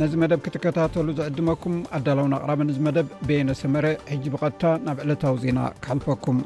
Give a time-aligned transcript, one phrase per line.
[0.00, 6.38] ነዚ መደብ ክትከታተሉ ዝዕድመኩም ኣዳላውን ኣቅራበ መደብ ብየነሰመረ ሕጂ ብቀድታ ናብ ዕለታዊ ዜና ክሓልፈኩም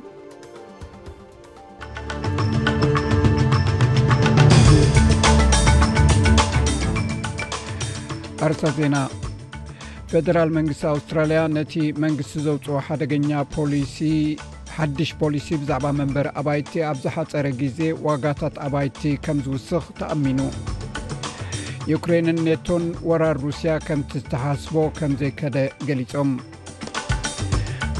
[8.45, 8.97] ኣር ዜና
[10.13, 14.01] ፈደራል መንግስቲ ኣውስትራልያ ነቲ መንግስቲ ዘውፅኦ ሓደገኛ ፖሊሲ
[14.77, 20.39] ሓድሽ ፖሊሲ ብዛዕባ መንበሪ ኣባይቲ ኣብ ዝሓፀረ ግዜ ዋጋታት ኣባይቲ ከም ዝውስኽ ተኣሚኑ
[21.93, 25.57] ዩክሬን ኔቶን ወራር ሩስያ ከምቲ ዝተሓስቦ ከም ዘይከደ
[25.89, 26.31] ገሊፆም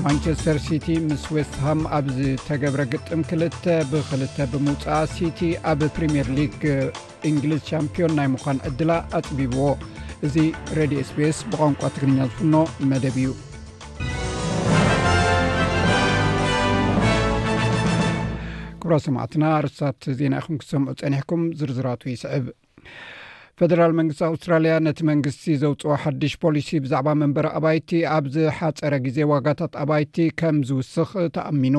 [0.05, 3.45] ማንቸስተር ሲቲ ምስ ወስትሃም ኣብ ዝተገብረ ግጥም 2ል
[3.91, 5.41] ብ2ል ብምውፃእ ሲቲ
[5.73, 6.59] ኣብ ፕሪምየር ሊግ
[7.31, 9.61] እንግሊዝ ሻምፒዮን ናይ ምኳን ዕድላ ኣፅቢብዎ
[10.27, 10.37] እዚ
[10.81, 12.55] ሬድ ስፔስ ብቋንቋ ትግርኛ ዝፍኖ
[12.93, 13.31] መደብ እዩ
[19.07, 22.47] ሰማዕትና ርስታት ዜና ኢኹም ክሰምዑ ፀኒሕኩም ዝርዝራት ይስዕብ
[23.65, 29.75] ፈደራል መንግስቲ ኣውስትራልያ ነቲ መንግስቲ ዘውፅኦ ሓዱሽ ፖሊሲ ብዛዕባ መንበሪ ኣባይቲ ኣብ ዝሓፀረ ግዜ ዋጋታት
[29.83, 31.77] ኣባይቲ ከም ዝውስኽ ተኣሚኑ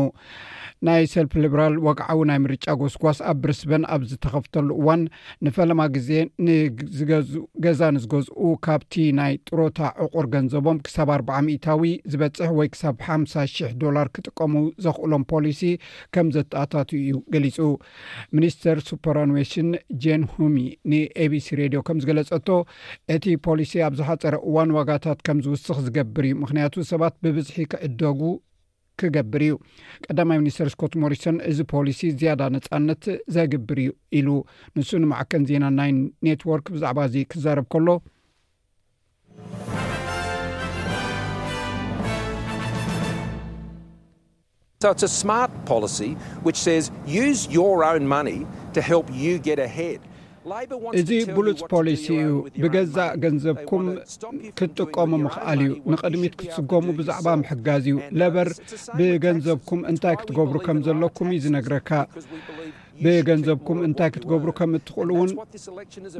[0.88, 5.02] ናይ ሰልፍ ሊብራል ወግዓዊ ናይ ምርጫ ጎስጓስ ኣብ ብርስበን ኣብ ዝተኸፍተሉ እዋን
[5.46, 6.10] ንፈለማ ግዜ
[6.46, 13.72] ንገዛ ንዝገዝኡ ካብቲ ናይ ጥሮታ ዕቁር ገንዘቦም ክሳብ ኣርባዓ 0ታዊ ዝበፅሕ ወይ ክሳብ ሓምሳ 00ሕ
[13.84, 14.56] ዶላር ክጥቀሙ
[14.86, 15.62] ዘኽእሎም ፖሊሲ
[16.16, 17.60] ከም ዘተኣታትኡ እዩ ገሊፁ
[18.40, 19.70] ሚኒስተር ሱፐራንሽን
[20.20, 20.58] ን ሁሚ
[20.94, 22.48] ን ኤቢስ ድ ከም ዝገለፀቶ
[23.16, 28.22] እቲ ፖሊሲ ኣብዝሓፀረ እዋን ዋጋታት ከም ዝውስክ ዝገብር እዩ ምክንያቱ ሰባት ብብዝሒ ክዕደጉ
[29.02, 29.54] ክገብር እዩ
[30.06, 33.04] ቀዳማይ ሚኒስትር ስኮት ሞሪሰን እዚ ፖሊሲ ዝያዳ ነፃነት
[33.36, 34.28] ዘግብርእ ኢሉ
[34.78, 35.92] ንሱ ንማዓከን ዜና ናይ
[36.28, 37.90] ኔትዎርክ ብዛዕባ እዚ ክዛርብ ከሎ
[51.00, 52.24] እዚ ብሉፅ ፖሊሲ እዩ
[52.64, 53.86] ብገዛእ ገንዘብኩም
[54.58, 58.50] ክትጥቀሙ ምክኣል እዩ ንቅድሚት ክትስገሙ ብዛዕባ ምሕጋዝ እዩ uh, ለበር
[58.98, 61.90] ብገንዘብኩም እንታይ ክትገብሩ ከም ዘለኩም ዩ ዝነግረካ
[63.04, 65.32] ብገንዘብኩም እንታይ ክትገብሩ ከም እትኽእሉ እውን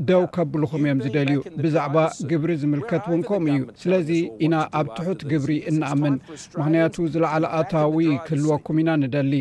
[0.10, 1.96] ደው ከብልኹም እዮም ዝደልዩ ብዛዕባ
[2.32, 4.10] ግብሪ ዝምልከት ውንከምኡ እዩ ስለዚ
[4.46, 7.98] ኢና ኣብ ትሑት ግብሪ እንኣምንምክንያቱ ዝለዓለ ኣታዊ
[8.30, 9.34] ክህልወኩም ኢና ንደሊ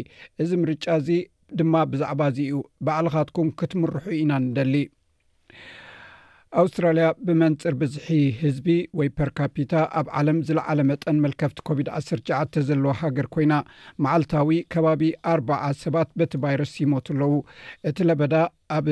[0.44, 0.84] እዚ ምርጫ
[1.18, 1.21] እ
[1.59, 2.57] ድማ ብዛዕባ እዚ ዩ
[2.87, 4.75] በዕልኻትኩም ክትምርሑ ኢና ንደሊ
[6.60, 8.07] ኣውስትራልያ ብመንፅር ብዝሒ
[8.41, 8.66] ህዝቢ
[8.99, 13.54] ወይ ፐርካፒታ ኣብ ዓለም ዝለዓለ መጠን መልከፍቲ ኮቪድ-19 ዘለዎ ሃገር ኮይና
[14.04, 15.03] መዓልታዊ ከባቢ
[15.33, 17.33] ኣርባ0 ሰባት በቲ ቫይረስ ይሞት ኣለው
[17.91, 18.34] እቲ ለበዳ
[18.78, 18.89] ኣብ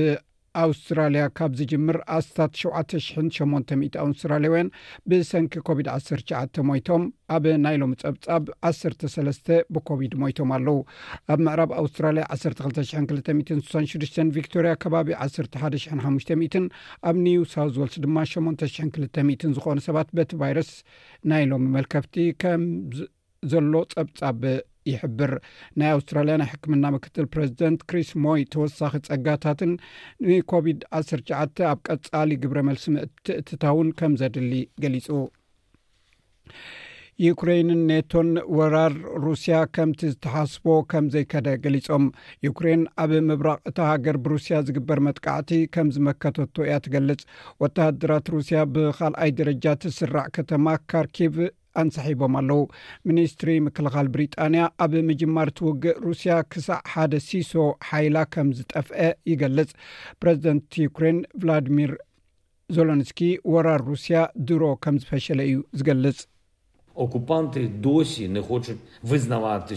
[0.62, 4.68] ኣውስትራልያ ካብ ዝጅምር ኣስታት 780 ኣውስትራሊያ ውያን
[5.10, 7.02] ብሰንኪ ኮቪድ-19 ሞይቶም
[7.36, 10.76] ኣብ ናይ ሎሚ ፀብጻብ 1ሰስተ ብኮቢድ ሞይቶም ኣለዉ
[11.34, 16.64] ኣብ ምዕራብ ኣውስትራልያ 12266 ቪክቶርያ ከባቢ 11500
[17.10, 20.72] ኣብ ኒውሳውስ ወልስ ድማ 82 ዝኾኑ ሰባት በቲ ቫይረስ
[21.32, 22.64] ናይ ሎሚ መልከብቲ ከም
[23.52, 24.40] ዘሎ ፀብጻብ
[24.92, 25.32] ይሕብር
[25.80, 29.72] ናይ ኣውስትራልያ ናይ ሕክምና ምክትል ፕረዚደንት ክሪስ ሞይ ተወሳኺ ፀጋታትን
[30.28, 34.52] ንኮቪድ 19 ኣብ ቀፃሊ ግብረ መልሲ ምእትእትታውን ከም ዘድሊ
[34.84, 35.08] ገሊፁ
[37.24, 38.28] ዩክሬይንን ኔቶን
[38.58, 38.94] ወራር
[39.24, 42.04] ሩስያ ከምቲ ዝተሓስቦ ከም ዘይከደ ገሊፆም
[42.46, 47.20] ዩክሬን ኣብ ምብራቅ እታ ሃገር ብሩስያ ዝግበር መጥቃዕቲ ከም ዝመከተቶ እያ ትገልፅ
[47.64, 51.36] ወተሃደራት ሩስያ ብካልኣይ ደረጃ ትስራዕ ከተማ ካርኪቭ
[51.82, 52.60] አንሳሒቦም ኣለው
[53.08, 57.52] ሚኒስትሪ ምክልኻል ብሪጣንያ ኣብ ምጅማር ትውግእ ሩስያ ክሳዕ ሓደ ሲሶ
[57.88, 58.98] ሓይላ ከም ዝጠፍአ
[59.32, 59.70] ይገልጽ
[60.22, 61.92] ፕረዚደንት ዩክሬን ቭላድሚር
[62.76, 63.20] ዞሎንስኪ
[63.52, 64.18] ወራር ሩስያ
[64.48, 66.18] ድሮ ከም ዝፈሸለ እዩ ዝገልጽ
[67.06, 67.54] ኣካንት
[67.84, 68.10] ዶስ
[69.12, 69.70] ዝና ናት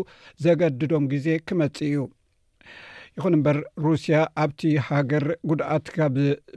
[0.48, 1.96] ዘገድዶም ግዜ ክመጽ እዩ
[3.18, 6.16] ይኹን እምበር ሩስያ ኣብቲ ሃገር ጉድኣት ካብ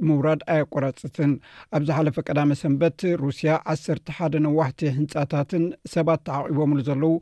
[0.08, 1.32] ምውራድ ኣይቆረፅትን
[1.76, 5.64] ኣብ ዝሓለፈ ቀዳመ ሰንበት ሩስያ ዓሰርተ ሓደ ነዋሕቲ ህንፃታትን
[5.94, 7.12] ሰባት ተዓቂቦምሉ ዘለዉ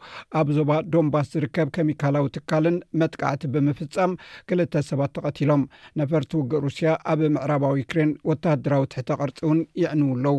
[0.40, 4.18] ኣብ ዞባ ዶንባስ ዝርከብ ኬሚካላዊ ትካልን መጥቃዕቲ ብምፍፃም
[4.50, 5.64] ክልተ ሰባት ተቐቲሎም
[6.02, 10.36] ነፈርቲ ውግእ ሩስያ ኣብ ምዕራባዊ ዩክሬን ወተድራዊ ትሕተ ቅርፂ ውን ይዕንው ኣለዉ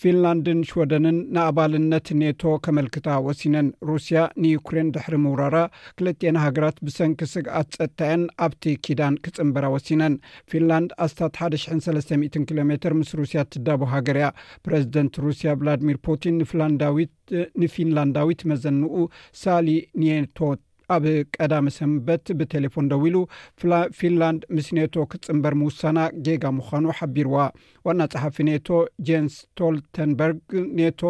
[0.00, 5.56] ፊንላንድን ሽደንን ንኣባልነት ኔቶ ከመልክታ ወሲነን ሩስያ ንዩክሬን ድሕሪ ምውራራ
[5.98, 10.16] ክልተኤና ሃገራት ብሰንኪ ስግኣት ፀጥጣአን ኣብቲ ኪዳን ክጽምበራ ወሲነን
[10.52, 14.28] ፊንላንድ ኣስታት ሓ ሽ ሰስተ00ት ኪሎ ሜትር ምስ ሩሲያ ትዳቦ ሃገር ያ
[14.66, 16.38] ፕረዚደንት ሩሲያ ቭላድሚር ፑቲን
[16.96, 17.02] ዊ
[17.62, 18.92] ንፊንላንዳዊት መዘንኡ
[19.42, 19.68] ሳሊ
[20.00, 20.38] ኒቶ
[20.94, 21.04] ኣብ
[21.36, 23.16] ቀዳሚ ሰንበት ብቴሌፎን ደው ኢሉ
[23.98, 27.36] ፊንላንድ ምስ ኔቶ ክፅንበር ምውሳና ጌጋ ምዃኑ ሓቢርዋ
[27.86, 28.68] ዋና ፀሓፊ ኔቶ
[29.08, 30.40] ጄንስ ስቶልተንበርግ
[30.80, 31.00] ኔቶ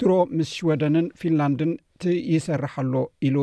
[0.00, 1.72] ድሮ ምስ ሽወደንን ፊንላንድን
[2.02, 2.94] ቲ ይሰርሐሎ
[3.26, 3.38] ኢሉ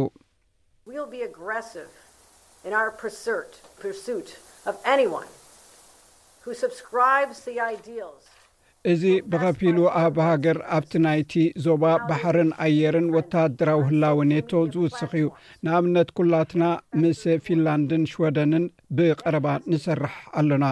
[8.92, 11.34] እዚ ብኸፊሉ ኣብ ሃገር ኣብቲ ናይቲ
[11.66, 15.28] ዞባ ባሕርን ኣየርን ወታድራዊ ህላዊ ኔቶ ዝውስኪ እዩ
[15.66, 16.64] ንኣብነት ኩላትና
[17.02, 18.66] ምስ ፊንላንድን ሽወደንን
[18.98, 20.66] ብቀረባ ንሰራሕ ኣሎና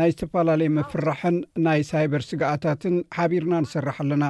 [0.00, 1.36] ናይ ዝተፈላለየ ምፍራሕን
[1.66, 4.24] ናይ ሳይበር ስግኣታትን ሓቢርና ንሰራሕ ኣለና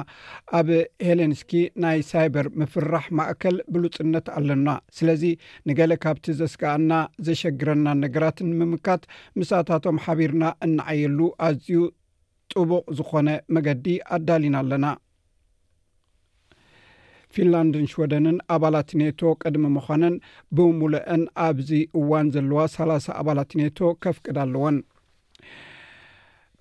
[0.59, 0.67] ኣብ
[1.09, 1.53] ሄሌንስኪ
[1.85, 4.67] ናይ ሳይበር ምፍራሕ ማእከል ብሉፅነት ኣለና
[4.99, 5.23] ስለዚ
[5.71, 6.91] ንገለ ካብቲ ዘስጋኣና
[7.29, 9.01] ዘሸግረናን ነገራትን ምምካት
[9.41, 11.19] ምሳታቶም ሓቢርና እናዓየሉ
[11.49, 11.79] ኣዝዩ
[12.53, 13.85] ፅቡቕ ዝኮነ መገዲ
[14.15, 14.85] ኣዳሊና ኣለና
[17.35, 20.15] ፊንላንድን ሸወደንን ኣባላት ኔቶ ቅድሚ ምዃንን
[20.57, 24.77] ብሙሉአን ኣብዚ እዋን ዘለዋ ሰላ0 ኣባላት ኔቶ ከፍቅድ ኣለወን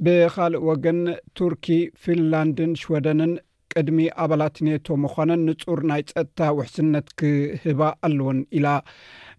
[0.07, 0.99] ብካልእ ወግን
[1.39, 1.67] ቱርኪ
[2.03, 3.33] ፍንላንድን ሽወደንን
[3.75, 8.67] ቅድሚ ኣባላት ኔቶ ምዃንን ንፁር ናይ ፀጥታ ውሕስነት ክህባ ኣለዎን ኢላ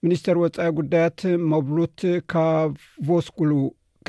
[0.06, 1.20] ሚኒስተር ወፃኢ ጉዳያት
[1.54, 2.00] መብሉት
[2.34, 2.74] ካብ
[3.12, 3.52] ወስኩሉ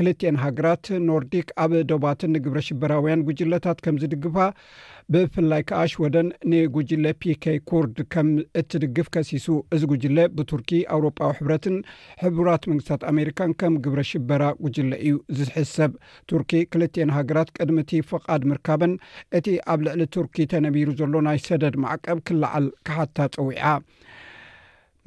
[0.00, 4.36] ክልትኤን ሃገራት ኖርዲክ ኣብ ደባትን ንግብረ ሽበራውያን ጉጅለታት ከም ዝድግፋ
[5.14, 8.28] ብፍላይ ከኣሽ ወደን ንጉጅለ ፒኬ ኩርድ ከም
[8.60, 11.76] እትድግፍ ከሲሱ እዚ ጉጅለ ብቱርኪ ኣውሮጳዊ ሕብረትን
[12.24, 15.92] ሕብራት መንግስታት ኣሜሪካን ከም ግብረ ሽበራ ጉጅለ እዩ ዝሕሰብ
[16.32, 18.94] ቱርኪ ክልትኤን ሃገራት ቅድሚ እቲ ፍቓድ ምርካብን
[19.40, 23.74] እቲ ኣብ ልዕሊ ቱርኪ ተነቢሩ ዘሎ ናይ ሰደድ ማዕቀብ ክላዓል ካሓታ ፀዊዓ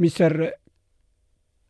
[0.03, 0.33] ሚስር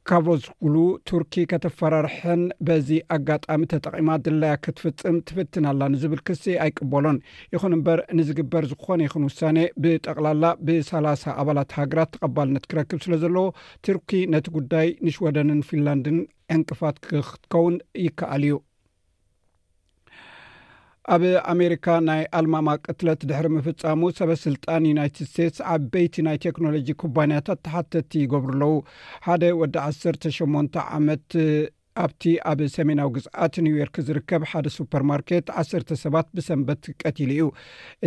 [0.09, 0.77] ካበዝጉሉ
[1.09, 7.17] ቱርኪ ከተፈራርሐን በዚ ኣጋጣሚ ተጠቂማ ድለያ ክትፍፅም ትፍትናላ ንዝብል ክሲ ኣይቅበሎን
[7.53, 13.45] ይኹን እምበር ንዝግበር ዝኾነ ይኹን ውሳነ ብጠቕላላ ብሰላሳ ኣባላት ሃገራት ተቀባልነት ክረክብ ስለ ዘለዎ
[13.87, 16.19] ቱርኪ ነቲ ጉዳይ ንሽወደንን ፊንላንድን
[16.57, 18.55] ዕንቅፋት ክክትከውን ይከኣል እዩ
[21.13, 28.11] ኣብ ኣሜሪካ ናይ ኣልማማ ቅትለት ድሕሪ ምፍፃሙ ሰበስልጣን ዩናይትድ ስቴትስ ዓበይቲ ናይ ቴክኖሎጂ ኩባንያታት ተሓተቲ
[28.23, 28.75] ይገብሩ ኣለዉ
[29.25, 31.25] ሓደ ወዲ 18 ዓመት
[32.03, 37.45] ኣብቲ ኣብ ሰሜናዊ ግዝአት ኒውዮርክ ዝርከብ ሓደ ሱፐርማርኬት 10ተ ሰባት ብሰንበት ክቀትሉ እዩ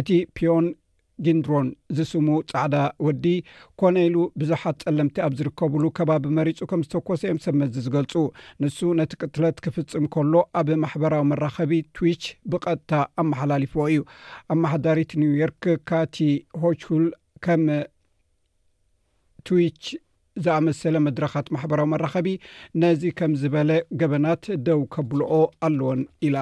[0.00, 0.66] እቲ ፒዮን
[1.26, 3.24] ግንድሮን ዝስሙ ፃዕዳ ወዲ
[3.80, 8.12] ኮነ ኢሉ ብዙሓት ጸለምቲ ኣብ ዝርከብሉ ከባቢ መሪፁ ከም ዝተኮሰ እዮም ሰብ መዚ ዝገልፁ
[8.62, 12.92] ንሱ ነቲ ቅትለት ክፍፅም ከሎ ኣብ ማሕበራዊ መራኸቢ ትዊች ብቐጥታ
[13.24, 14.00] ኣመሓላሊፎ እዩ
[14.52, 16.18] ኣብ መሓዳሪት ኒውዮርክ ካቲ
[16.64, 17.06] ሆችሁል
[17.46, 17.64] ከም
[19.48, 19.82] ትዊች
[20.44, 22.28] ዝኣመሰለ መድረካት ማሕበራዊ መራኸቢ
[22.80, 23.70] ነዚ ከም ዝበለ
[24.00, 25.32] ገበናት ደው ከብልኦ
[25.66, 26.36] ኣለዎን ኢላ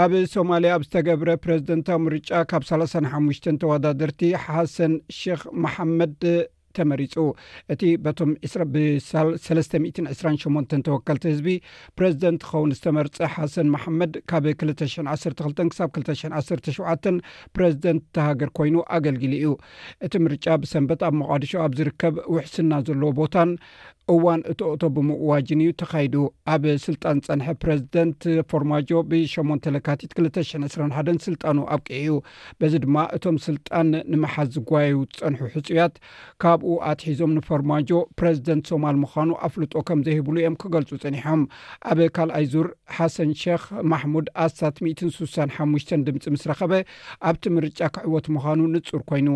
[0.00, 3.16] ኣብ ሶማልያ ኣብ ዝተገብረ ፕረዚደንታዊ ምርጫ ካብ 3ሓ
[3.62, 5.28] ተወዳደርቲ ሓሰን ክ
[5.62, 6.16] መሓመድ
[6.76, 7.14] ተመሪፁ
[7.72, 8.30] እቲ በቶም
[8.74, 11.46] ብ328 ተወከልቲ ህዝቢ
[11.98, 17.08] ፕረዚደንት ክኸውን ዝተመርፀ ሓሰን መሓመድ ካብ 212 ክሳብ 217
[17.58, 19.50] ፕረዚደንት ተሃገር ኮይኑ ኣገልግሊ እዩ
[20.08, 23.50] እቲ ምርጫ ብሰንበት ኣብ መቓዲሾ ኣብ ዝርከብ ውሕስና ዘለዎ ቦታን
[24.14, 26.14] እዋን እቲቶ ብምዋጅን እዩ ተኻይዱ
[26.52, 32.08] ኣብ ስልጣን ፀንሐ ፕረዚደንት ፎርማጆ ብ8ለካቲት 221 ስልጣኑ ኣብቂዩ
[32.60, 35.94] በዚ ድማ እቶም ስልጣን ንምሓዝ ዝጓባየዩ ፀንሑ ሕፁያት
[36.44, 41.42] ካብኡ ኣትሒዞም ንፎርማጆ ፕረዝደንት ሶማል ምዃኑ ኣፍልጦ ከም ዘሂብሉ እዮም ክገልፁ ፀኒሖም
[41.90, 44.76] ኣብ ካልኣይ ዙር ሓሰን ክ ማሕሙድ ኣስታት
[45.18, 46.72] 6ሓ ድምፂ ምስረኸበ
[47.28, 49.28] ኣብቲ ምርጫ ክዕወት ምዃኑ ንፁር ኮይኑ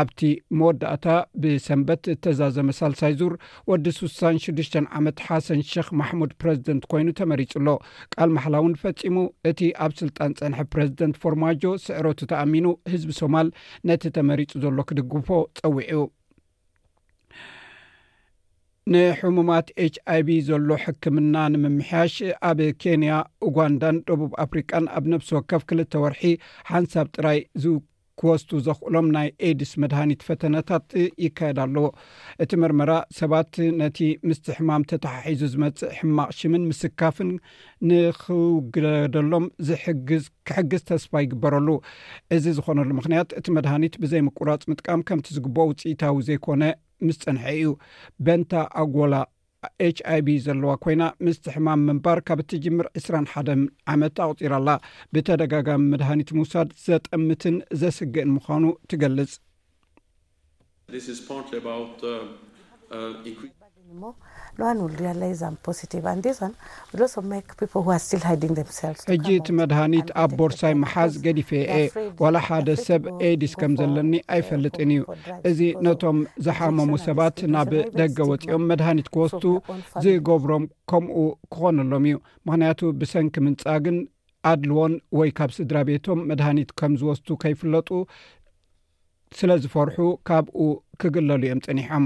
[0.00, 0.20] ኣብቲ
[0.58, 1.06] መወዳእታ
[1.42, 3.32] ብሰንበት ተዛዘመ ሳልሳይ ዙር
[3.70, 7.66] ወዲ ስ 26 ዓመት ሓሰን ክ ማሙድ ፕረዚደንት ኮይኑ ተመሪጹሎ
[8.14, 9.16] ካል መሓላ እውን ፈፂሙ
[9.50, 13.48] እቲ ኣብ ስልጣን ፀንሐ ፕረዚደንት ፎርማጆ ስዕሮቱ ተኣሚኑ ህዝቢ ሶማል
[13.90, 15.28] ነቲ ተመሪፁ ዘሎ ክድግፎ
[15.64, 16.00] ፀዊዑ
[18.92, 22.14] ንሕሙማት ች ኣይቢ ዘሎ ሕክምና ንምምሕያሽ
[22.50, 23.12] ኣብ ኬንያ
[23.48, 26.22] ኡጓንዳን ደቡብ ኣፍሪካን ኣብ ነብሲ ወከፍ ክልተ ወርሒ
[26.70, 27.74] ሓንሳብ ጥራይ ዝ
[28.20, 30.86] ክወስቱ ዘኽእሎም ናይ ኤድስ መድሃኒት ፈተናታት
[31.24, 31.76] ይካየዳሉ
[32.42, 33.98] እቲ መርመራ ሰባት ነቲ
[34.28, 37.30] ምስቲ ሕማም ተተሓሒዙ ዝመፅእ ሕማቅ ሽምን ምስካፍን
[37.90, 41.68] ንክውግደሎም ዝሕዝ ክሕግዝ ተስፋ ይግበረሉ
[42.36, 46.62] እዚ ዝኾነሉ ምኽንያት እቲ መድሃኒት ብዘይምቁራፅ ምጥቃም ከምቲ ዝግበኦ ውፅኢታዊ ዘይኮነ
[47.06, 47.70] ምስ ፀንሐ እዩ
[48.26, 49.14] በንታ ኣጎላ
[49.86, 53.42] ኤች ኣይ ቢ ዘለዋ ኮይና ምስቲ ሕማም ምንባር ካብቲ ጅምር 2ስሓ
[53.94, 54.70] ዓመት ኣቅፂራኣላ
[55.14, 59.32] ብተደጋጋሚ መድሃኒት ምውሳድ ዘጠምትን ዘስግእን ምዃኑ ትገልጽ
[69.14, 71.78] እጂ እቲ መድሃኒት ኣብ ቦርሳይ መሓዝ ገዲፌ አ
[72.22, 75.02] ዋላ ሓደ ሰብ አዲስ ከም ዘለኒ ኣይፈልጥን እዩ
[75.50, 79.44] እዚ ነቶም ዝሓመሙ ሰባት ናብ ደገ ወፂኦም መድሃኒት ክወስቱ
[80.06, 81.18] ዝገብሮም ከምኡ
[81.54, 82.16] ክኾነሎም እዩ
[82.48, 83.96] ምክንያቱ ብሰንኪ ምንፃ ግን
[84.52, 87.88] ኣድልዎን ወይ ካብ ስድራ ቤቶም መድሃኒት ከም ዝወስቱ ከይፍለጡ
[89.38, 89.98] ስለ ዝፈርሑ
[90.28, 90.60] ካብኡ
[91.00, 92.04] ክግለሉ እዮም ፅኒሖም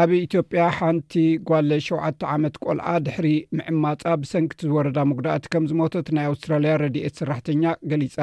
[0.00, 1.12] ኣብ ኢትዮጵያ ሓንቲ
[1.48, 3.26] ጓል ሸተ ዓመት ቈልዓ ድሕሪ
[3.58, 8.16] ምዕማፃ ብሰንጊቲ ዝወረዳ ምጉዳእቲ ከም ዝሞተት ናይ ኣውስትራልያ ረድኤት ስራሕተኛ ገሊፃ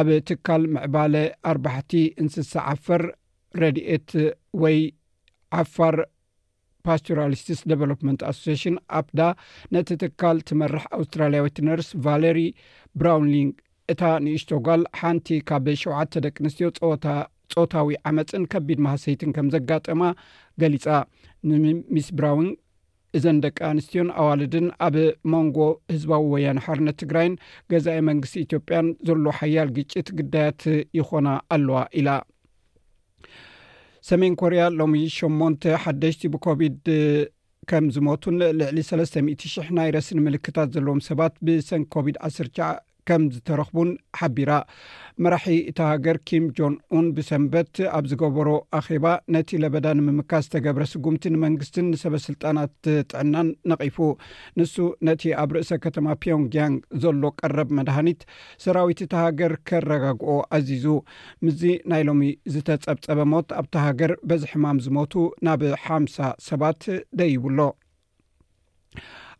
[0.00, 1.14] ኣብ ትካል ምዕባለ
[1.50, 3.04] ኣርባሕቲ እንስሳ ዓፈር
[3.64, 4.10] ረድኤት
[4.64, 4.78] ወይ
[5.60, 5.94] ዓፋር
[6.88, 9.20] ፓስቶራሊስትስ ደቨሎፕመንት ኣሶሴሽን ኣፕዳ
[9.74, 12.38] ነቲ ትካል ትመርሕ ኣውስትራልያዊት ነርስ ቫለሪ
[13.00, 13.50] ብራውንሊን
[13.92, 17.06] እታ ንእሽቶጓል ሓንቲ ካብ ሸተ ደቂ ኣንስትዮ ፀወታ
[17.54, 20.02] ፆታዊ ዓመፅን ከቢድ ማህሰይትን ከም ዘጋጠማ
[20.62, 20.86] ገሊፃ
[21.48, 22.48] ንሚስ ብራውን
[23.18, 24.96] እዘን ደቂ ኣንስትዮን ኣዋልድን ኣብ
[25.32, 25.58] ሞንጎ
[25.92, 27.34] ህዝባዊ ወያነ ሓርነት ትግራይን
[27.72, 30.62] ገዛኢ መንግስቲ ኢትዮጵያን ዘሎ ሓያል ግጭት ግዳያት
[30.98, 32.08] ይኮና ኣለዋ ኢላ
[34.10, 36.76] ሰሜን ኮርያ ሎሚ 8ሓደሽቲ ብኮቪድ
[37.70, 42.70] ከም ዝሞቱን ልዕሊ 300 ናይ ረስን ምልክታት ዘለዎም ሰባት ብሰን ኮቪድ 109
[43.08, 44.52] ከም ዝተረኽቡን ሓቢራ
[45.24, 48.48] መራሒ እታ ሃገር ኪም ጆንን ብሰንበት ኣብ ዝገበሮ
[48.78, 52.74] ኣኼባ ነቲ ለበዳ ንምምካስ ዝተገብረ ስጉምቲ ንመንግስትን ንሰበስልጣናት
[53.12, 53.96] ጥዕናን ነቒፉ
[54.60, 54.74] ንሱ
[55.08, 56.74] ነቲ ኣብ ርእሰ ከተማ ፒዮንግያን
[57.04, 58.20] ዘሎ ቀረብ መድሃኒት
[58.64, 60.86] ሰራዊት እታ ሃገር ከረጋግኦ ኣዚዙ
[61.46, 61.62] ምዚ
[61.92, 65.14] ናይ ሎሚ ዝተፀብፀበሞት ኣብቲ ሃገር በዚ ሕማም ዝሞቱ
[65.48, 66.18] ናብ ሓምሳ
[66.50, 66.82] ሰባት
[67.20, 67.58] ደይብሎ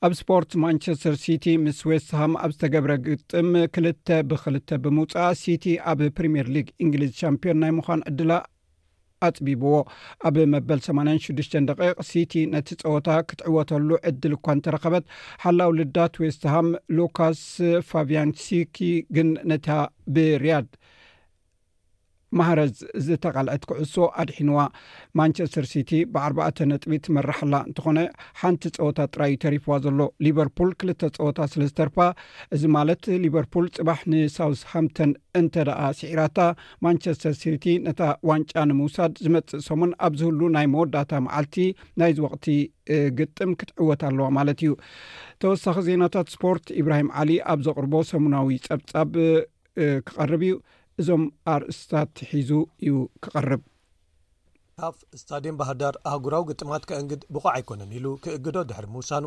[0.06, 6.00] ኣብ ስፖርት ማንቸስተር ሲቲ ምስ ወስት ሃም ኣብ ዝተገብረ ግጥም ክልተ ብክልተ ብምውፃእ ሲቲ ኣብ
[6.16, 8.30] ፕሪምየር ሊግ እንግሊዝ ሻምፒዮን ናይ ምዃን ዕድላ
[9.28, 9.72] ኣፅቢብዎ
[10.28, 15.04] ኣብ መበል 8 6ዱ ደቂቅ ሲቲ ነቲ ፀወታ ክትዕወተሉ ዕድል እኳ እንተረኸበት
[15.44, 17.42] ሓላው ልዳት ወስት ሃም ሉካስ
[17.90, 18.78] ፋቪንሲኪ
[19.18, 19.68] ግን ነታ
[20.16, 20.68] ብርያድ
[22.38, 24.56] ማሃረዝ ዝተቓልዐት ክዕሶ አድሒንዋ
[25.18, 27.98] ማንቸስተር ሲቲ ብ4ባተ ነጥቢት መራሓላ እንትኾነ
[28.40, 31.96] ሓንቲ ፀወታት ጥራይእዩ ተሪፍዋ ዘሎ ሊቨርፑል ክልተ ፀወታ ስለ ዝተርፋ
[32.56, 36.38] እዚ ማለት ሊቨርፑል ፅባሕ ንሳውስ ሃምተን እንተ ደኣ ስዒራታ
[36.86, 41.56] ማንቸስተር ሲቲ ነታ ዋንጫ ንምውሳድ ዝመፅእ ሰሙን ኣብ ዝህሉ ናይ መወዳእታ መዓልቲ
[42.02, 42.46] ናይዚ ወቅቲ
[43.18, 44.72] ግጥም ክትዕወት ኣለዋ ማለት እዩ
[45.42, 49.10] ተወሳኺ ዜናታት ስፖርት እብራሂም ዓሊ ኣብ ዘቅርቦ ሰሙናዊ ፀብጻብ
[50.06, 50.54] ክቐርብ እዩ
[51.02, 52.50] እዞም ኣርእስትታት ሒዙ
[52.86, 52.92] እዩ
[53.24, 53.60] ክቐርብ
[54.80, 59.24] ካፍ ስታድየን ባህርዳር ኣህጉራዊ ግጥማት ከእንግድ ብቑዕ ኣይኮነን ኢሉ ክእግዶ ድሕሪ ምውሳኑ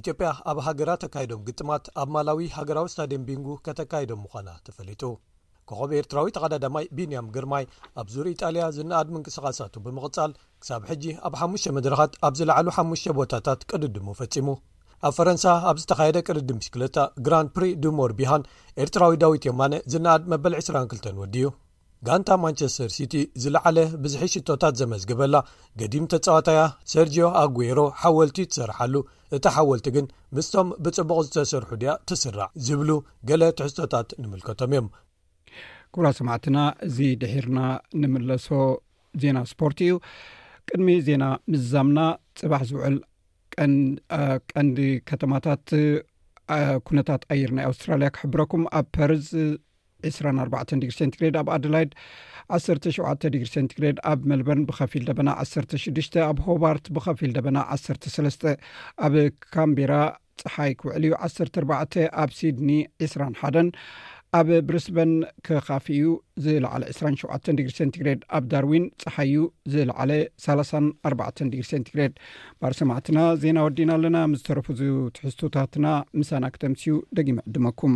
[0.00, 5.02] ኢትዮጵያ ኣብ ሃገራ ተካይዶም ግጥማት ኣብ ማላዊ ሃገራዊ እስታድየም ቢንጉ ከተካይዶም ምዃና ተፈሊጡ
[5.70, 7.66] ከኸብ ኤርትራዊ ተቀዳዳማይ ቢንያም ግርማይ
[8.02, 13.60] ኣብ ዙር ኢጣልያ ዝነኣድ ንቅስቃሳቱ ብምቕጻል ክሳብ ሕጂ ኣብ ሓሙሽተ ምድረኻት ኣብ ዝለዕሉ ሓሙሽተ ቦታታት
[13.72, 14.48] ቅድድሞ ፈጺሙ
[15.08, 18.42] ኣብ ፈረንሳ ኣብ ዝተካየደ ቅርዲ ምሽክለታ ግራን ፕሪ ድሞርቢሃን
[18.82, 21.44] ኤርትራዊ ዳዊት ዮማነ ዝነኣድ መበል 22 ወድዩ
[22.06, 25.36] ጋንታ ማንቸስተር ሲቲ ዝለዓለ ብዝሒ ሽቶታት ዘመዝግበላ
[25.80, 28.94] ገዲም ተፃወታያ ሰርጂዮ ኣጉሮ ሓወልቲ ትሰርሓሉ
[29.36, 30.06] እቲ ሓወልቲ ግን
[30.38, 32.90] ምስቶም ብፅቡቅ ዝተሰርሑ ድያ ትስራዕ ዝብሉ
[33.30, 34.88] ገለ ትሕዝቶታት ንምልከቶም እዮም
[35.94, 36.58] ኩቡራ ሰማዕትና
[36.88, 37.58] እዚ ድሒርና
[38.02, 38.48] ንምለሶ
[39.24, 39.94] ዜና ስፖርት እዩ
[40.68, 41.98] ቅድሚ ዜና ምዛምና
[42.42, 42.94] ፅባሕ ዝውዕል
[44.56, 45.66] ቀንዲ ከተማታት
[46.88, 49.28] ኩነታት ኣየር ናይ ኣውስትራልያ ክሕብረኩም ኣብ ፐርዝ
[50.08, 51.92] 2ስራ ኣርባን ዲግሪ ሴንትግሬድ ኣብ ኣደላይድ
[52.56, 58.42] 1ሰ ሸተ ዲግሪ ሴንቲግሬድ ኣብ መልበን ብከፊል ደበና 1ሰ ሽዱሽተ ኣብ ሆባርት ብኸፊል ደበና 1ሰሰስተ
[59.06, 59.14] ኣብ
[59.54, 59.94] ካምቢራ
[60.42, 62.70] ፀሓይ ክውዕል እዩ 1ሰ ኣርባዕተ ኣብ ሲድኒ
[63.04, 63.68] 2ስራ ሓደን
[64.38, 65.10] ኣብ ብሪስበን
[65.46, 66.04] ክካፍ እዩ
[66.44, 69.36] ዝላዕለ 27 ዲግሪ ሰንቲግሬድ ኣብ ዳርዊን ፀሓእዩ
[69.74, 70.10] ዝላዕለ
[70.46, 72.14] 34 ዲግሪ ሴንቲግሬድ
[72.62, 74.68] ባር ሰማዕትና ዜና ወዲና ኣለና ምስዝተረፉ
[75.16, 75.86] ትሕዝቶታትና
[76.20, 77.94] ምሳና ክተምስኡ ደጊም ዕድመኩም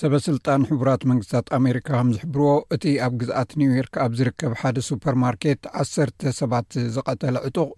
[0.00, 5.62] ሰበ ስልጣን ሕቡራት መንግስታት ኣሜሪካ ከም ዝሕብርዎ እቲ ኣብ ግዝኣት ኒውዮርክ ኣብ ዝርከብ ሓደ ሱፐርማርኬት
[5.82, 7.70] 1ሰተ ሰባት ዝቐተለ ዕጡቕ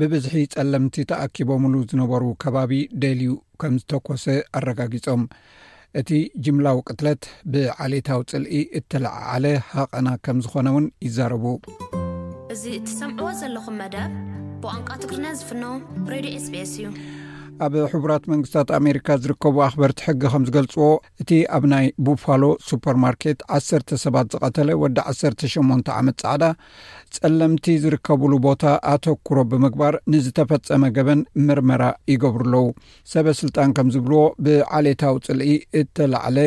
[0.00, 2.72] ብብዝሒ ጸለምቲ ተኣኪቦምሉ ዝነበሩ ከባቢ
[3.04, 3.30] ደልዩ
[3.62, 4.26] ከም ዝተኮሰ
[4.60, 5.22] ኣረጋጊፆም
[6.02, 6.10] እቲ
[6.46, 7.22] ጅምላዊ ቅትለት
[7.56, 11.46] ብዓሌታዊ ፅልኢ እተለዓዓለ ሃቐና ከም ዝኾነ ውን ይዛረቡ
[12.56, 14.12] እዚ እትሰምዕዎ ዘለኹም መደብ
[14.64, 15.64] ብቋንቋ ትግሪና ዝፍኖ
[16.12, 16.86] ሬድዮ ስቤስ እዩ
[17.64, 20.86] ኣብ ሕቡራት መንግስታት ኣሜሪካ ዝርከቡ ኣኽበርቲ ሕጊ ከምዝገልፅዎ
[21.22, 26.44] እቲ ኣብ ናይ ቡፋሎ ሱፐርማርኬት 1ሰ ሰባት ዝቐተለ ወዲ 18 ዓመት ፃዕዳ
[27.16, 28.62] ጸለምቲ ዝርከብሉ ቦታ
[28.92, 32.66] ኣተኩሮ ብምግባር ንዝተፈፀመ ገበን ምርመራ ይገብሩ ኣለዉ
[33.12, 35.50] ሰበስልጣን ከም ዝብልዎ ብዓሌታዊ ፅልኢ
[35.80, 36.38] እተላዕለ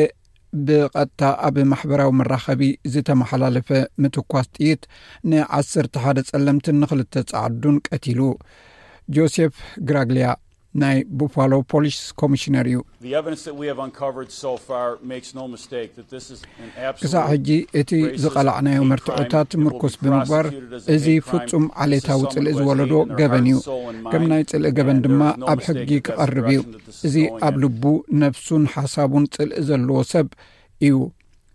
[0.66, 2.62] ብቐጥታ ኣብ ማሕበራዊ መራኸቢ
[2.94, 3.68] ዝተመሓላለፈ
[4.02, 4.82] ምትኳስ ጥይት
[5.32, 8.20] ን11 ጸለምትን ንኽልተ ፃዓዱን ቀቲሉ
[9.16, 9.54] ጆሴፍ
[9.88, 10.28] ግራግልያ
[10.82, 12.78] ናይ ቦፋሎ ፖሊስ ኮሚሽነር እዩ
[17.02, 17.48] ክሳብ ሕጂ
[17.80, 17.90] እቲ
[18.22, 20.46] ዝቐላዕናዮ መርትዖታት ምርኮስ ብምግባር
[20.94, 25.20] እዚ ፍጹም ዓሌታዊ ፅልኢ ዝወለዶ ገበን እዩከም ናይ ፅልኢ ገበን ድማ
[25.54, 26.62] ኣብ ሕጊ ክቐርብ እዩ
[27.08, 27.16] እዚ
[27.48, 27.84] ኣብ ልቡ
[28.24, 30.28] ነፍሱን ሓሳቡን ፅልኢ ዘለዎ ሰብ
[30.86, 30.94] እዩ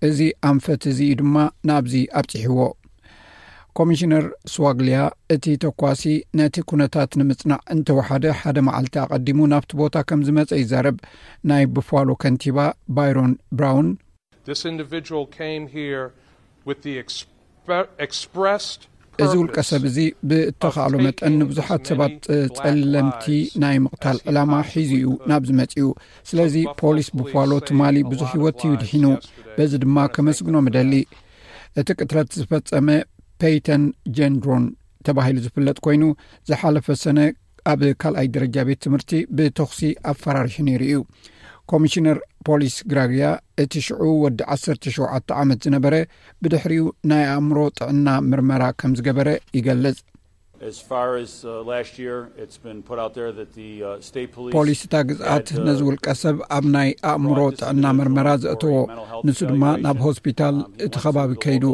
[0.10, 0.20] እዚ
[0.52, 1.36] ኣንፈት እዚ እዩ ድማ
[1.70, 2.60] ናብዚ አብፅሕዎ
[3.80, 5.00] ኮሚሽነር ስዋግልያ
[5.34, 6.02] እቲ ተኳሲ
[6.38, 10.98] ነቲ ኩነታት ንምፅናዕ እንተወሓደ ሓደ መዓልቲ አቀዲሙ ናብቲ ቦታ ከም ዝመፀ ይዛረብ
[11.50, 12.58] ናይ ቡፋሎ ከንቲባ
[12.96, 14.02] ባይሮን ብራውንእዚ
[19.38, 19.98] ውልቀ ሰብ እዚ
[20.32, 22.14] ብእተካሎ መጠን ንብዙሓት ሰባት
[22.58, 23.26] ጸለምቲ
[23.64, 25.86] ናይ ምቕታል ዕላማ ሒዙ እዩ ናብዚመፅኡ
[26.32, 29.06] ስለዚ ፖሊስ ብፋሎ ትማ ብዙሕ ህወት እዩ ድሒኑ
[29.58, 30.94] በዚ ድማ ከመስግኖ ደሊ
[31.82, 32.88] እቲ ቅትረት ዝፈፀመ
[33.42, 33.84] ፔተን
[34.18, 34.64] ጀንድሮን
[35.08, 36.04] ተባሂሉ ዝፍለጥ ኮይኑ
[36.50, 37.20] ዝሓለፈ ሰነ
[37.72, 39.80] ኣብ ካልኣይ ደረጃ ቤት ትምህርቲ ብተኽሲ
[40.12, 41.00] ኣፈራርሒ ነይሩ እዩ
[41.72, 43.26] ኮሚሽነር ፖሊስ ግራግያ
[43.64, 45.96] እቲ ሽዑ ወዲ ዓሰተ ሸውዓተ ዓመት ዝነበረ
[46.44, 50.00] ብድሕሪኡ ናይ ኣእምሮ ጥዕና ምርመራ ከም ዝገበረ ይገልጽ
[54.56, 58.76] ፖሊስታ ግዝኣት ነዝ ውልቀ ሰብ ኣብ ናይ ኣእምሮ ጥዕና መርመራ ዘእተዎ
[59.28, 61.66] ንሱ ድማ ናብ ሆስፒታል እቲ ኸባቢ ከይዱ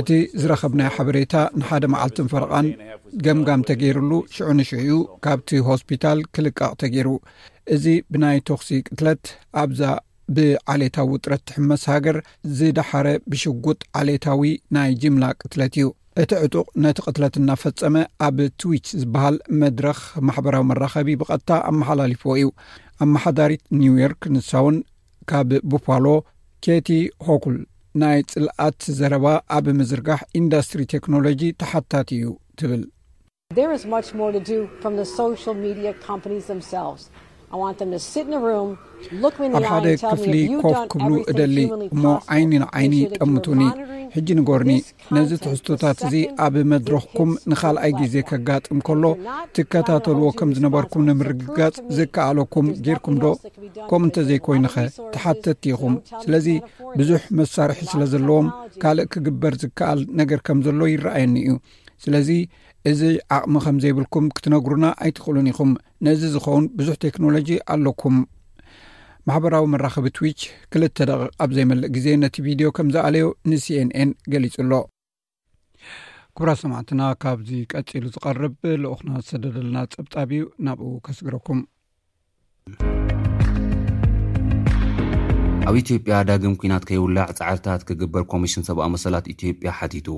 [0.00, 0.10] እቲ
[0.42, 2.68] ዝረኸብ ናይ ሓበሬታ ንሓደ መዓልትን ፈርቓን
[3.26, 7.08] ገምጋም ተገይሩሉ ሽዑ ንሽዑኡ ካብቲ ሆስፒታል ክልቃቕ ተገይሩ
[7.76, 9.24] እዚ ብናይ ተክሲ ቅትለት
[9.62, 9.82] ኣብዛ
[10.36, 12.16] ብዓሌታዊ ውጥረትሕመስ ሃገር
[12.58, 15.88] ዝዳሓረ ብሽጉጥ ዓሌታዊ ናይ ጅምላ ቅትለት እዩ
[16.20, 17.94] እቲ ዕጡቕ ናቲ ቅትለት እናፈፀመ
[18.26, 22.48] ኣብ ትዊች ዝበሃል መድረክ ማሕበራዊ መራኸቢ ብቐጥታ ኣመሓላሊፉዎ እዩ
[23.04, 24.76] ኣመሓዳሪት ኒውዮርክ ንሳውን
[25.30, 26.06] ካብ ቦፋሎ
[26.66, 26.88] ኬቲ
[27.28, 27.56] ሆኩል
[28.02, 29.26] ናይ ፅልኣት ዘረባ
[29.58, 32.28] ኣብ ምዝርጋሕ ኢንዳስትሪ ቴክኖሎጂ ተሓታት እዩ
[32.60, 32.82] ትብል
[37.54, 37.62] ኣብ
[39.70, 40.34] ሓደ ክፍሊ
[40.64, 41.56] ኮፍ ክብሉ እደሊ
[41.94, 43.62] እሞ ዓይኒ ንዓይኒ ጠምቱኒ
[44.14, 44.72] ሕጂ ንጐርኒ
[45.14, 49.04] ነዚ ትሕዝቶታት እዙ ኣብ መድረኽኩም ንኻልኣይ ግዜ ከጋጥም ከሎ
[49.56, 53.34] ትከታተልዎ ከም ዝነበርኩም ንምርግጋጽ ዘከኣለኩም ጌርኩም ዶ
[53.90, 54.76] ከምኡ እንተዘይኮይኑኸ
[55.14, 56.48] ተሓተትቲኢኹም ስለዚ
[56.98, 58.48] ብዙሕ መሳርሒ ስለ ዘለዎም
[58.84, 61.54] ካልእ ክግበር ዝከኣል ነገር ከም ዘሎ ይረአየኒ እዩ
[62.04, 62.28] ስለዚ
[62.90, 63.00] እዚ
[63.34, 65.70] ዓቕሚ ከም ዘይብልኩም ክትነግሩና ኣይትኽእሉን ኢኹም
[66.04, 68.16] ነእዚ ዝኸውን ብዙሕ ቴክኖሎጂ ኣለኩም
[69.28, 70.40] ማሕበራዊ መራኸቢ ትዊች
[70.72, 74.72] ክልተ ደቂቅ ኣብ ዘይመልእ ግዜ ነቲ ቪድዮ ከም ዝኣለዮ ንሲንኤን ገሊፁ ኣሎ
[76.36, 81.60] ኩብራ ሰማዕትና ካብዚ ቀፂሉ ዝቀርብ ለኡክና ዝተደደለና ፀብጣብ እዩ ናብኡ ከስግረኩም
[85.68, 90.08] ኣብ ኢትዮጵያ ዳግም ኩናት ከይውላዕ ፃዕርታት ክግበር ኮሚሽን ሰብኣዊ መሰላት ኢትዮጵያ ሓቲቱ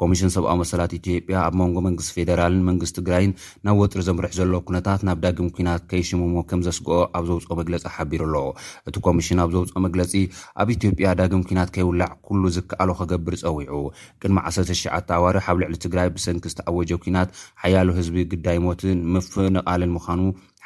[0.00, 3.32] ኮሚሽን ሰብኣዊ መሰላት ኢትዮጵያ ኣብ መንጎ መንግስ ፌደራልን መንግስት ትግራይን
[3.66, 8.22] ናብ ወጥሪ ዘምርሕ ዘሎ ኩነታት ናብ ዳግም ኩናት ከይሽሙሞ ከም ዘስግኦ ኣብ ዘውፅኦ መግለፂ ሓቢሩ
[8.28, 8.36] ኣሎ
[8.90, 10.12] እቲ ኮሚሽን ኣብ ዘውፅኦ መግለፂ
[10.62, 13.80] ኣብ ኢትዮጵያ ዳግም ኩናት ከይውላዕ ኩሉ ዝከኣሎ ክገብር ፀዊዑ
[14.24, 14.82] ቅድሚ 19ሽ
[15.18, 17.30] ኣዋርሕ ኣብ ልዕሊ ትግራይ ብሰንኪ ዝተኣወጀ ኩናት
[17.64, 20.20] ሓያሉ ህዝቢ ግዳይ ሞትን ምፍንቓልን ምዃኑ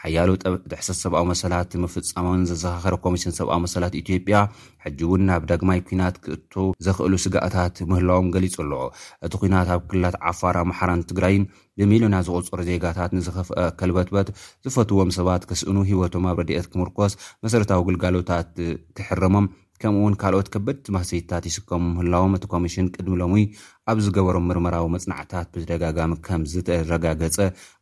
[0.04, 0.30] ሓያሉ
[0.70, 4.36] ድሕሰት ሰብኣዊ መሰላት ምፍፃሞን ዘዘኻኸረ ኮሚሽን ሰብኣዊ መሰላት ኢትዮጵያ
[4.84, 6.52] ሕጂ እቡን ናብ ዳግማይ ኩናት ክእቱ
[6.86, 8.82] ዘኽእሉ ስጋእታት ምህላዎም ገሊጹ ኣለዎ
[9.26, 11.44] እቲ ኩናት ኣብ ክልላት ዓፋር ኣምሓራን ትግራይን
[11.80, 14.28] ብሚልዮናት ዝቁፅሮ ዜጋታት ንዝኽፍአ ከልበትበት
[14.66, 17.14] ዝፈትዎም ሰባት ክስእኑ ሂወቶም ኣብ ረድኤት ክምርኮስ
[17.46, 18.52] መሰረታዊ ግልጋሎታት
[18.98, 19.48] ክሕርሞም
[19.82, 23.44] ከምኡእውን ካልኦት ከበድ ማሰይታት ይስከሙ ምህላዎም እቲ ኮሚሽን ቅድሚ ሎሙይ
[23.90, 27.36] ኣብ ዝገበሮም ምርምራዊ መፅናዕትታት ብደጋጋሚ ከም ዝተረጋገፀ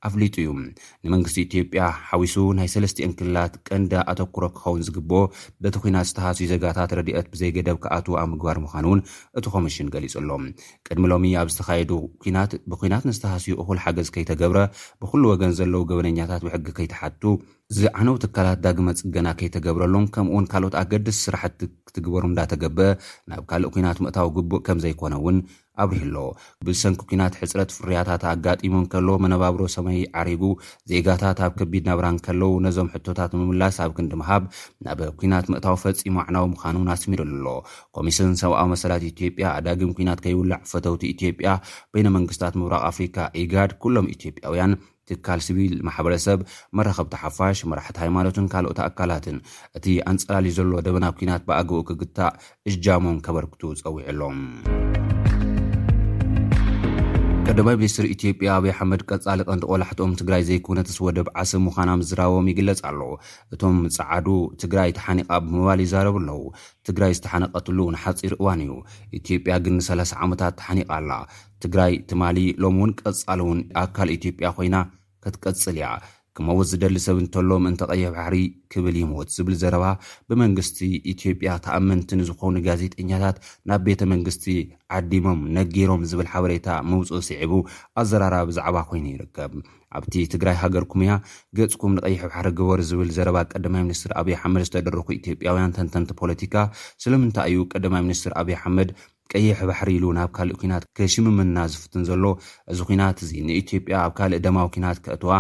[0.08, 5.20] ኣፍሊጡ እዩ ንመንግስቲ ኢትዮጵያ ሓዊሱ ናይ ሰለስትን ክልላት ቀንዲ ኣተኩሮ ክኸውን ዝግብኦ
[5.64, 9.02] በቲ ኩናት ዝተሃስዩ ዘጋታት ረድአት ብዘይገደብ ክኣት ኣብ ምግባር ምኳኑ እውን
[9.40, 10.30] እቲ ኮሚሽን ገሊጹ ኣሎ
[10.88, 11.92] ቅድሚ ሎሚ ኣብ ዝተካየዱ
[12.26, 14.58] ኩናት ብኩናት ንዝተሃስዩ እኹል ሓገዝ ከይተገብረ
[15.04, 17.22] ብኩሉ ወገን ዘለዉ ገበነኛታት ብሕጊ ከይተሓቱ
[17.80, 22.90] ዝዓነው ትካላት ዳግመ ፅገና ከይተገብረሎም ከምኡእውን ካልኦት ኣገድስ ስራሕቲ ክትግበሩ እንዳተገብአ
[23.32, 25.38] ናብ ካልእ ኩናት ምእታዊ ግቡእ ከም ዘይኮነ እውን
[25.82, 26.18] ኣብሪሕ ሎ
[26.66, 30.42] ብሰንኪ ኩናት ሕፅረት ፍርያታት ኣጋጢሞ ከለዎ መነባብሮ ሰመይ ዓሪጉ
[30.90, 34.42] ዜጋታት ኣብ ከቢድ ነብራን ከለው ነዞም ሕቶታት ምምላስ ኣብ ክንዲምሃብ
[34.86, 37.48] ናብ ኩናት ምእታዊ ፈፂሙ ኣዕናዊ ምዃኑ ንስሚሩሉ ኣሎ
[37.98, 41.48] ኮሚስን ሰብኣዊ መሰላት ኢትዮጵያ ኣዳጊም ኩናት ከይውላዕ ፈተውቲ ኢትዮጵያ
[41.94, 44.74] በነመንግስትታት ምብራቕ ኣፍሪካ ኢጋድ ኩሎም ኢትዮጵያውያን
[45.10, 46.40] ትካል ሲቢል ማሕበረሰብ
[46.78, 49.38] መራከብቲ ሓፋሽ መራሕቲ ሃይማኖትን ካልኦት ኣካላትን
[49.80, 52.34] እቲ ኣንጸላልዩ ዘሎ ደበና ኩናት ብኣገኡ ክግታእ
[52.72, 54.38] እጃሞም ከበርክቱ ፀዊዕሎም
[57.56, 62.80] ዳማ ምኒስትር ኢትዮጵያ ኣብይ ኣሓመድ ቀጻሊ ቀንዲ ቆላሕትኦም ትግራይ ዘይኩነትስ ወደብ ዓሰብ ምዃና ምዝራቦም ይግለጽ
[62.90, 63.00] ኣሎ
[63.54, 64.26] እቶም ፀዓዱ
[64.62, 66.40] ትግራይ ተሓኒቓ ብምባል ይዛረቡ ኣለዉ
[66.90, 68.72] ትግራይ ዝተሓነቐትሉ ንሓጺር እዋን እዩ
[69.20, 71.12] ኢትዮጵያ ግን 3ላ0 ዓመታት ተሓኒቓ ኣላ
[71.64, 74.78] ትግራይ ትማሊ ሎሚ እውን ቀጻሊ እውን ኣካል ኢትዮጵያ ኮይና
[75.24, 75.90] ከትቀጽል እያ
[76.36, 78.36] ክመውት ዝደሊ ሰብ እንተሎ ምእንቲቀይሕ ባሕሪ
[78.72, 79.84] ክብል ይሞት ዝብል ዘረባ
[80.28, 80.78] ብመንግስቲ
[81.12, 83.36] ኢትዮጵያ ተኣምንቲ ንዝኾኑ ጋዜጠኛታት
[83.70, 84.44] ናብ ቤተ መንግስቲ
[84.98, 87.52] ዓዲሞም ነጊሮም ዝብል ሓበሬታ ምውፅእ ስዒቡ
[88.02, 89.52] ኣዘራር ብዛዕባ ኮይኑ ይርከብ
[89.98, 91.12] ኣብቲ ትግራይ ሃገርኩምእያ
[91.58, 96.54] ገጽኩም ንቀይሕ ባሕሪ ግበር ዝብል ዘረባ ቀዳማይ ምኒስትር ኣብይ ኣሓመድ ዝተደረኩ ኢትዮጵያውያን ተንተንቲ ፖለቲካ
[97.04, 98.90] ስለምንታይ እዩ ቀዳማይ ሚኒስትር ኣብይ ኣሓመድ
[99.34, 102.24] ቀይሕ ባሕሪ ኢሉ ናብ ካልእ ኩናት ክሽምምና ዝፍትን ዘሎ
[102.72, 105.30] እዚ ኩናት እዚ ንኢትዮጵያ ኣብ ካልእ ደማዊ ኩናት ክእትዋ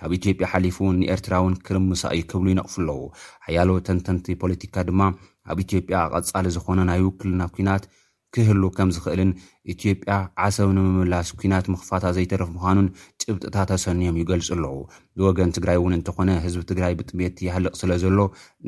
[0.00, 3.00] ካብ ኢትዮጵያ ሓሊፉ ንኤርትራውን ክርምሳእዩ ክብሉ ይነቕፉ ኣለዉ
[3.46, 5.00] ሓያሎ ተንተንቲ ፖለቲካ ድማ
[5.52, 7.84] ኣብ ኢትዮጵያ ኣቐጻሊ ዝኾነ ናይ ውክልና ኩናት
[8.34, 9.30] ክህሉ ከም ዝኽእልን
[9.72, 10.12] ኢትዮጵያ
[10.44, 12.86] ዓሰብ ንምምላስ ኩናት ምኽፋታት ዘይተረፊ ምዃኑን
[13.22, 14.70] ጭብጥታት ኣሰንዮም ይገልፁ ኣለዉ
[15.18, 18.18] ብወገን ትግራይ እውን እንተኾነ ህዝቢ ትግራይ ብጥሜቲ ይሃልቕ ስለ ዘሎ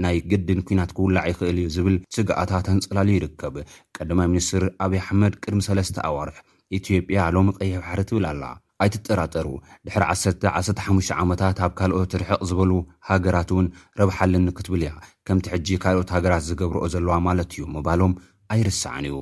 [0.05, 3.57] ናይ ግድን ኩናት ክውላዕ ይኽእል እዩ ዝብል ስግኣታት ኣንፅላሉ ይርከብ
[3.99, 6.37] ቀዳማይ ሚኒስትር ኣብዪ ኣሕመድ ቅድሚ ሰለስተ ኣዋርሕ
[6.81, 8.43] ኢትዮጵያ ሎሚ ቀይሕ ባሕሪ ትብል ኣላ
[8.83, 9.47] ኣይትጠራጠሩ
[9.87, 12.73] ድሕሪ 115ሽ ዓመታት ኣብ ካልኦት ርሕቕ ዝበሉ
[13.11, 13.67] ሃገራት እውን
[14.01, 14.93] ረብሓለኒ ክትብል እያ
[15.29, 18.15] ከምቲ ሕጂ ካልኦት ሃገራት ዝገብርኦ ዘለዋ ማለት እዩ ምባሎም
[18.55, 19.17] ኣይርስዕን እዩ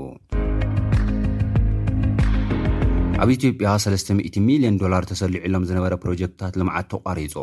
[3.23, 7.35] ኣብ ኢትዮጵያ 300ሚልዮን ዶላር ተሰልዑ ሎም ዝነበረ ፕሮጀክትታት ልምዓት ተቋሪፁ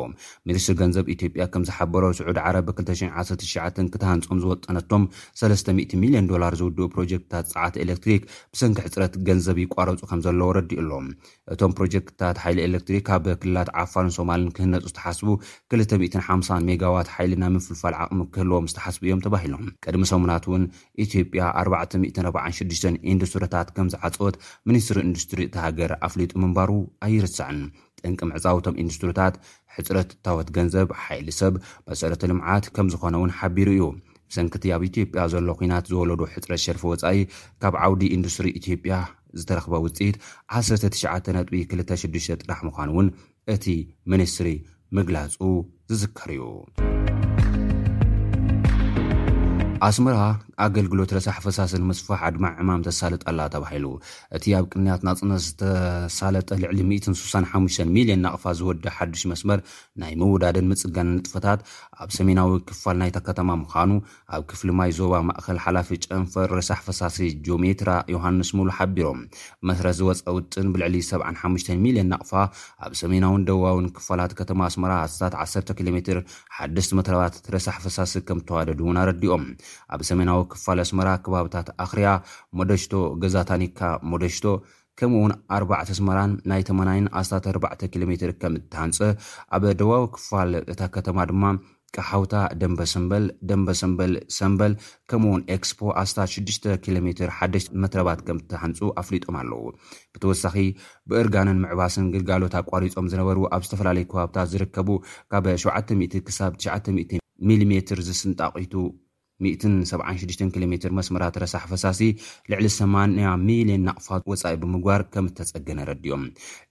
[0.48, 5.04] ሚኒስትሪ ገንዘብ ኢትዮጵያ ከም ዝሓበሮ ስዑድ ዓረብ 219 ክትሃንፆም ዝወጠነቶም
[5.42, 8.24] 300ሚልን ዶላር ዝውድኡ ፕሮጀክትታት ፀዓቲ ኤሌክትሪክ
[8.56, 11.08] ብስንኪሕፅረት ገንዘብ ይቋረፁ ከም ዘለዎ ረዲኡ ሎም
[11.56, 15.30] እቶም ፕሮጀክትታት ሓይሊ ኤሌክትሪክ ካብ ክልላት ዓፋርን ሶማልን ክህነፁ ዝተሓስቡ
[15.78, 20.66] 250 ሜጋዋት ሓይልና ምፍልፋል ዓቕሚ ክህልዎም ዝተሓስቡ እዮም ተባሂሎም ቅድሚ ሰሙናት እውን
[21.08, 24.36] ኢትዮጵያ 446 ኢንዱስትሪታት ከም ዝዓፀወት
[24.72, 26.72] ሚኒስትሪ ኢንዱስትሪ እታሃ ገር ኣፍሊጡ ምንባሩ
[27.08, 27.60] ኣይርስዕን
[28.02, 29.36] ጥንቂ ምዕፃውቶም ኢንዱስትሪታት
[29.76, 31.56] ሕፅረት ታወት ገንዘብ ሓይሊ ሰብ
[31.90, 33.84] መሰረተ ልምዓት ከም ዝኾነ እውን ሓቢሩ እዩ
[34.32, 37.22] ብሰንኪቲ ኣብ ኢትዮጵያ ዘሎ ኩናት ዝወለዱ ሕፅረት ሸርፊ ወፃኢ
[37.64, 38.94] ካብ ዓውዲ ኢንዱስትሪ ኢትዮጵያ
[39.42, 40.16] ዝተረኽበ ውፅኢት
[40.60, 43.10] 19ነቢ 26 ጥራሕ ምዃኑ እውን
[43.56, 43.66] እቲ
[44.14, 44.50] ምኒስትሪ
[44.98, 45.40] ምግላፁ
[45.92, 46.44] ዝዝከር እዩ
[49.88, 50.16] ኣስመራ
[50.64, 53.86] ኣገልግሎት ረሳሕ ፈሳሲ ንምስፋሕ ኣድማዕ ዕማም ተሳልጥኣላ ተባሂሉ
[54.38, 59.60] እቲ ኣብ ቅንያት ናጽነት ዝተሳለጠ ልዕሊ 165 ሚልዮን ናቕፋ ዝወዲ ሓዱሽ መስመር
[60.02, 61.62] ናይ መውዳድን ምፅጋን ንጥፈታት
[62.06, 63.92] ኣብ ሰሜናዊ ክፋል ናይታ ከተማ ምዃኑ
[64.38, 69.22] ኣብ ክፍሊ ማይ ዞባ ማእኸል ሓላፊ ጨንፈር ረሳሕ ፈሳሲ ጆሜትራ ዮሃንስ ሙሉ ሓቢሮም
[69.72, 72.34] መስረ ዝወፀ ውጥን ብልዕሊ 75 ሚልዮን ናቕፋ
[72.88, 76.20] ኣብ ሰሜናዊን ደውባውን ክፋላት ከተማ ኣስመራ ኣስታት 1 ኪሎ ሜር
[76.60, 79.44] ሓደ መትረባት ረሳሕ ፈሳሲ ከም እተዋደድ እውን ኣረዲኦም
[79.94, 82.10] ኣብ ሰሜናዊ ክፋል ኣስመራ ከባብታት ኣክርያ
[82.60, 83.80] ሞደሽቶ ገዛታኒካ
[84.12, 84.46] ሞደሽቶ
[85.00, 89.00] ከምውን 4ባዕ ስመራን ናይ ተመናይን ኣስታት4 ኪሎ ሜ ከም እትሓንፀ
[89.56, 91.44] ኣብ ደዋዊ ክፋል እታ ከተማ ድማ
[91.98, 94.74] ቀሓውታ ደንበ ሰንበል ደንበ ሰንበል ሰምበል
[95.10, 99.62] ከምውን ኤክስፖ ኣስ6 ኪ ሜ1 መትረባት ከም ትሓንፁ ኣፍሊጦም ኣለው
[100.16, 100.56] ብተወሳኺ
[101.12, 104.90] ብእርጋንን ምዕባስን ግልጋሎት ኣቋሪፆም ዝነበሩ ኣብ ዝተፈላለዩ ከባብታት ዝርከቡ
[105.34, 107.72] ካብ 700 ክሳብ0ሚሜ
[108.10, 108.74] ዝስንጣቒቱ
[109.46, 112.00] 176 ኪሎሜር መስመራት ረሳሕ ፈሳሲ
[112.52, 116.24] ልዕሊ 8 ሚልዮን ናቕፋት ወፃኢ ብምግባር ከም እተጸገነ ረድዮም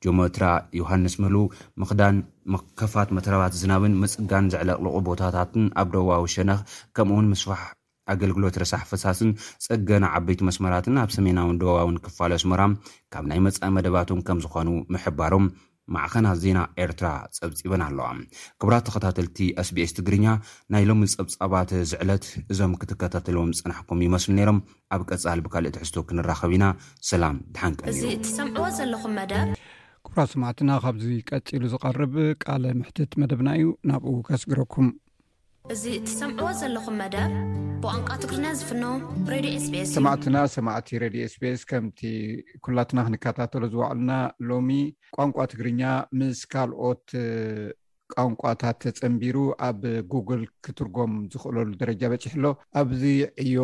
[0.04, 0.44] ጆመትራ
[0.80, 1.36] ዮሃንስ ምህሉ
[1.82, 2.18] ምክዳን
[2.54, 6.60] መከፋት መትረባት ዝናብን ምፅጋን ዘዕለቕልቑ ቦታታትን ኣብ ደዋዊ ሸነኽ
[6.98, 7.62] ከምኡውን ምስፋሕ
[8.12, 9.30] ኣገልግሎት ረሳሕ ፈሳሲን
[9.64, 12.62] ጸገና ዓበይቲ መስመራትን ኣብ ሰሜናዊን ደዋውን ክፋል ኣስመራ
[13.14, 15.46] ካብ ናይ መፃኢ መደባቶም ከም ዝኾኑ ምሕባሮም
[15.96, 18.06] ማዕኸናት ዜና ኤርትራ ፀብፂበን ኣለዋ
[18.60, 20.26] ክብራት ተኸታተልቲ ስ ቢኤስ ትግርኛ
[20.74, 24.60] ናይ ሎሚ ፀብፃባት ዝዕለት እዞም ክትከታተልዎም ፅናሕኩም ይመስሉ ነይሮም
[24.96, 26.66] ኣብ ቀፃሊ ብካልእ ቲሕዝቶ ክንራኸብ ኢና
[27.10, 29.48] ሰላም ተሓንቀ እ ዩዚ እትሰምዕዎ ዘለኹም መደብ
[30.06, 34.88] ክብራት ሰማዕትና ካብዚ ቀፂሉ ዝቐርብ ቃል ምሕትት መደብና እዩ ናብኡ ከስግረኩም
[35.72, 37.32] እዚ እትሰምዕዎ ዘለኹም መደብ
[37.80, 38.84] ብቋንቋ ትግርኛ ዝፍኖ
[39.44, 42.00] ዮ ኤስቤስ ሰማዕትና ሰማዕቲ ሬድዮ ኤስቤስ ከምቲ
[42.66, 44.12] ኩላትና ክንከታተሉ ዝባዕሉና
[44.50, 44.70] ሎሚ
[45.16, 45.82] ቋንቋ ትግርኛ
[46.20, 47.04] ምስ ካልኦት
[48.12, 52.46] ቋንቋታት ተፀንቢሩ ኣብ ጉግል ክትርጎም ዝኽእለሉ ደረጃ በፂሕ ኣሎ
[52.80, 53.02] ኣብዚ
[53.46, 53.60] ዕዮ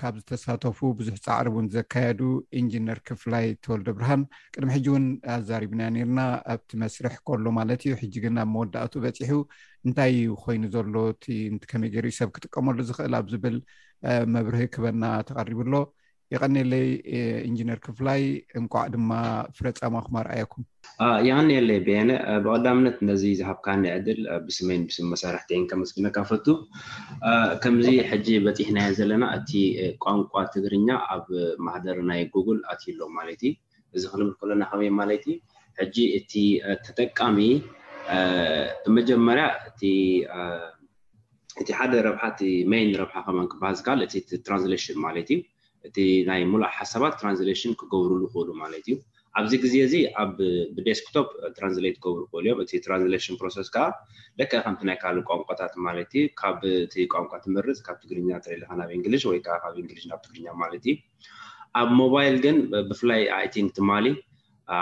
[0.00, 2.20] ካብ ዝተሳተፉ ብዙሕ ፃዕሪ ን ዘካየዱ
[2.60, 5.04] እንጂነር ክፍላይ ተወልዲ ብርሃን ቅድሚ ሕጂ እውን
[5.36, 6.20] ኣዘሪብና ነርና
[6.54, 9.32] ኣብቲ መስርሕ ከሎ ማለት እዩ ሕጂ ግን ኣብ መወዳእቱ በፂሑ
[9.88, 13.56] እንታይ ኮይኑ ዘሎ እቲ ን ከመይ ገይር ሰብ ክጥቀመሉ ዝክእል ኣብ ዝብል
[14.34, 15.74] መብርሂ ክበና ተቀሪብኣሎ
[16.34, 16.86] ይቀኒለይ
[17.46, 18.22] እንጂነር ክፍላይ
[18.58, 19.10] እንቋዕ ድማ
[19.56, 20.62] ፍለፃማኩም ኣርኣየኩም
[21.26, 22.12] ይቀኒየለይ ቤየነ
[22.44, 26.46] ብቀዳምነት ነዚ ዝሃብካኒ ዕድል ብስመይን ስም መሳርሕቲን ከመስግነካፈቱ
[27.64, 29.50] ከምዚ ሕጂ በፂሕናየ ዘለና እቲ
[30.06, 31.26] ቋንቋ ትግርኛ ኣብ
[31.66, 33.52] ማህደር ናይ ጉግል ኣትዩሎ ማለት እዩ
[33.96, 35.36] እዚ ክልብል ከሎና ከመይ ማለት እዩ
[35.82, 36.32] ሕጂ እቲ
[36.86, 37.38] ተጠቃሚ
[38.96, 39.44] መጀመርያ
[41.62, 44.14] እቲ ሓደ ረብሓ ቲ ሜይን ረብሓ ከም ክበሃዝ ከል እቲ
[44.46, 45.38] ትራንስሌሽን ማለት እዩ
[45.88, 45.96] እቲ
[46.28, 48.94] ናይ ሙሉእ ሓሳባት ትራንስሌሽን ክገብርሉ ክእሉ ማለት እዩ
[49.40, 53.86] ኣብዚ ግዜ እዚ ኣብደስክቶፕ ትራንስሌት ክገብሩ ክእሉ እዮም እቲ ትራንስሌሽን ፕሮስ ከዓ
[54.38, 59.22] ደከ ከምቲናይ ከል ቋምቋታት ማለት እዩ ካብ እቲ ቋምቋ ትምርፅ ካብ ትግርኛ ትርኢልካ ናብ እንግሊዥ
[59.32, 60.96] ወይከዓ ካብ እንግሊ ናብ ትግርኛ ማለት እዩ
[61.80, 62.56] ኣብ ሞባይል ግን
[62.90, 64.06] ብፍላይ ኣኢቲንክ ትማሊ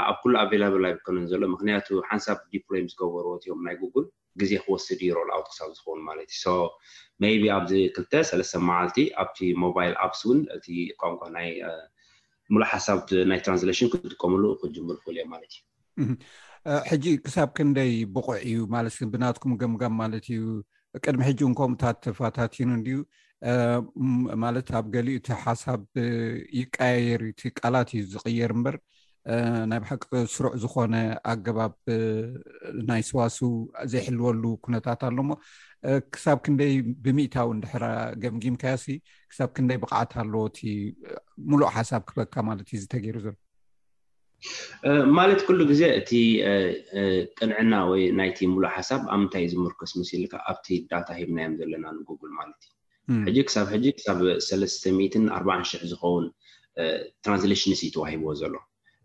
[0.09, 4.05] ኣብ ኩሉ ኣቫይላብል ኣይብከነ ዘሎ ምክንያቱ ሓንሳብ ዲፕሎይ ዝገበርዎት ዮም ናይ ጉጉል
[4.41, 6.53] ግዜ ክወስድ ዩሮልኣውት ክሳብ ዝኮኑ ማለት እዩ ሶ
[7.23, 11.23] ሜይቢ ኣብዚ 2ልተ ሰለስተ መዓልቲ ኣብቲ ሞባይል ኣፕስ እውን እ ቋንኳ
[12.55, 13.01] ሙሉእ ሓሳብ
[13.31, 15.63] ናይ ትራንስሌሽን ክጥቀምሉ ክጅምር ፍሉ ዮም ማለት እዩ
[16.91, 20.43] ሕጂ ክሳብ ክንደይ ብቑዕ እዩ ማለት ብናትኩም ገምጋም ማለት እዩ
[21.05, 22.99] ቅድሚ ሕጂ ንከምኡታት ፋታቲኑ ድዩ
[24.45, 25.83] ማለት ኣብ ገሊኡ ቲ ሓሳብ
[26.61, 28.77] ይቀየየር ቲ ቃላት እዩ ዝቅየር እምበር
[29.71, 30.03] ናይ ብሓቂ
[30.35, 30.95] ስሩዕ ዝኮነ
[31.33, 31.75] ኣገባብ
[32.89, 33.39] ናይ ስዋሱ
[33.93, 35.29] ዘይሕልወሉ ኩነታት ኣሎሞ
[36.15, 36.73] ክሳብ ክንደይ
[37.05, 37.85] ብሚእታዊ ንድሕራ
[38.23, 38.87] ገምጊም ካያሲ
[39.31, 40.59] ክሳብ ክንደይ ብቅዓት ኣለዎ እቲ
[41.51, 43.37] ሙሉእ ሓሳብ ክበካ ማለት እዩ ዚተገይሩ ዘሎ
[45.19, 46.11] ማለት ኩሉ ግዜ እቲ
[47.39, 52.63] ጥንዕና ወይ ናይቲ ሙሉእ ሓሳብ ኣብ ምንታይእ ዝምርከስ ምስልካ ኣብቲ ዳታ ሂብናዮም ዘለና ንጉግል ማለት
[53.19, 56.27] እዩ ሕጂ ክሳብ ሕጂ ክሳብ ሰለስተ40ሕ ዝከውን
[57.25, 58.55] ትራንስሌሽንስ እዩ ተዋሂብዎ ዘሎ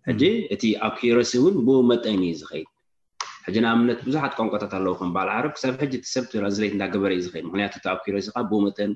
[0.10, 2.66] ሕጂ እቲ ኣኪረሲ እውን ብኡ መጠን እዩ ዝኸይል
[3.46, 7.22] ሕጂ ና እምነት ብዙሓት ቋንቋታት ኣለዉ ከም ባዓል ዓረብ ክሰብ ሕጂ ቲሰብ ትራንስሌት እዳገበረ እዩ
[7.26, 8.92] ዝከል ምክንያቱ ቲ ኣኪረሲ ካ ብኡ መጠን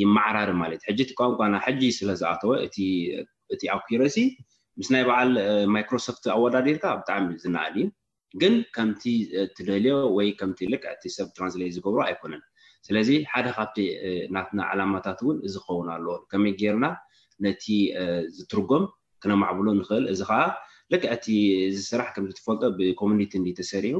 [0.00, 2.52] ይመዕራር ማለት እ ሕጂ ቲ ቋንቋና ሕጂ ስለዝኣተወ
[3.56, 4.16] እቲ ኣኪረሲ
[4.80, 5.30] ምስ ናይ በዓል
[5.76, 7.86] ማይክሮሶፍት ኣወዳዴልካ ብጣዕሚ ዝናእል እዩ
[8.42, 9.02] ግን ከምቲ
[9.56, 12.42] ትደልዮ ወይ ከምቲ ልክቲ ሰብ ትራንስሌት ዝገብሩ ኣይኮነን
[12.88, 13.76] ስለዚ ሓደ ካብቲ
[14.34, 16.86] ናትና ዓላማታት እውን ዝከውን ኣለዎ ከመይ ገርና
[17.44, 17.64] ነቲ
[18.36, 18.84] ዝትርጎም
[19.22, 20.40] ክነማዕብሎ ንክእል እዚ ከዓ
[20.92, 21.30] ልክ ቲ
[21.74, 23.94] ዚ ስራሕ ከምዝትፈልጦ ብኮሚኒቲ ን ተሰሪዩ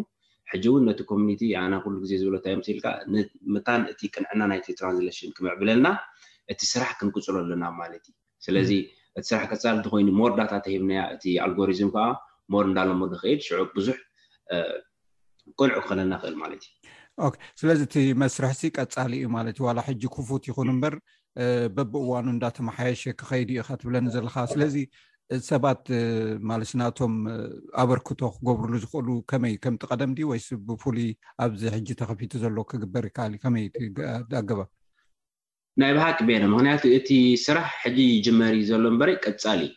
[0.51, 2.87] ሕጂ እውን ነቲ ኮሚኒቲ ኣና ኩሉ ግዜ ዝብሎ እታይምስኢልካ
[3.55, 5.89] ምታን እቲ ቅንዕና ናይ ትራንስሌሽን ክምዕብለልና
[6.53, 8.15] እቲ ስራሕ ክንቅፅሎ ኣለና ማለትእዩ
[8.47, 8.71] ስለዚ
[9.19, 12.05] እቲ ስራሕ ቀፃሊ እንትኮይኑ ሞር ዳታ ተሂብናያ እቲ ኣልጎሪዝም ከዓ
[12.55, 13.97] ሞር እዳለም ንክእድ ሽዑቅ ብዙሕ
[15.59, 16.65] ቁንዑ ክክነልና ክእል ማለት
[17.27, 20.95] እዩስለዚ እቲ መስርሕሲ ቀፃሊ እዩ ማለት እዩ ዋላ ሕጂ ክፉት ይኹን ምበር
[21.77, 25.83] በብ እዋኑ እንዳተመሓየሸ ክኸይዲኢካ ትብለኒ ዘለካ ስለዚሰባት
[26.51, 27.14] ማለስናቶም
[27.83, 31.09] ኣበርክቶ ክገብርሉ ዝኽእሉ ከመይ ከምቲ ቀደም ዲ ወይስ ብፍሉይ
[31.46, 33.66] ኣብዚ ሕጂ ተከፊቱ ዘሎ ክግበር ይከኣል ከመይ
[34.42, 34.61] ኣገባ
[35.81, 37.09] ናይ ባሃክ ቤነ ምክንያቱ እቲ
[37.46, 39.72] ስራሕ ሕጂ ይጅመሪ ዘሎ እንበረ ቀፃል እዩ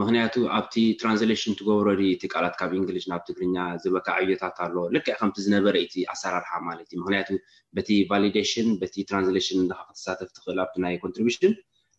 [0.00, 5.36] ምክንያቱ ኣብቲ ትራንስሌሽን ትገብሮ እቲ ቃላት ካብ እንግሊሽ ናብ ትግርኛ ዝበካ ዓብታት ኣሎ ልክዕ ከምቲ
[5.46, 7.28] ዝነበረ ዩቲ ኣሰራርሓ ማለት እዩ ምክንያቱ
[7.76, 11.52] በቲ ቫሊደሽን በቲ ትራንስላሽን እ ክትሳተፍ ትክእል ኣብቲ ናይ ኮንትሪብሽን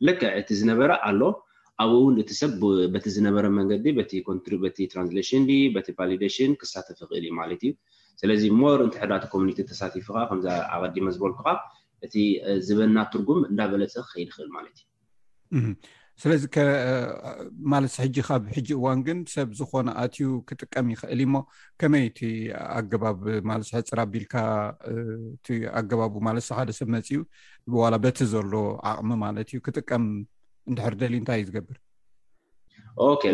[0.10, 1.22] ልክዕ እቲ ዝነበረ ኣሎ
[1.84, 2.52] ኣብኡ ውን እቲ ሰብ
[2.96, 3.86] በቲ ዝነበረ መንገዲ
[4.78, 5.46] ቲ ትራንስሌሽን
[5.78, 7.74] በቲ ቫሊደሽን ክሳተፍ ይክእል እዩ ማለት እዩ
[8.24, 11.50] ስለዚ ሞር እንትሕዳት ኮሚኒቲ ተሳቲፉካ ከምዚ ኣቀዲመ ዝበልኩካ
[12.06, 12.16] እቲ
[12.68, 14.78] ዝበና ትርጉም እንዳበለፀ ክከይድ ይክእል ማለት
[15.60, 15.68] እዩ
[16.22, 16.44] ስለዚ
[17.74, 21.36] ማለስ ሕጂ ካብ ሕጂ እዋን ግን ሰብ ዝኮነ ኣትዩ ክጥቀም ይኽእል እዩሞ
[21.82, 22.20] ከመይ ቲ
[22.80, 24.36] ኣገባማለስ ፅራኣቢልካ
[25.36, 27.22] እቲኣገባቡ ማለት ሰብ ሓደ ሰብ መፅዩ
[27.82, 28.54] ዋላ በቲ ዘሎ
[28.92, 30.04] ኣቅሚ ማለት እዩ ክጥቀም
[30.72, 31.80] እንድሕር ደሊ እንታይ እ ዝገብር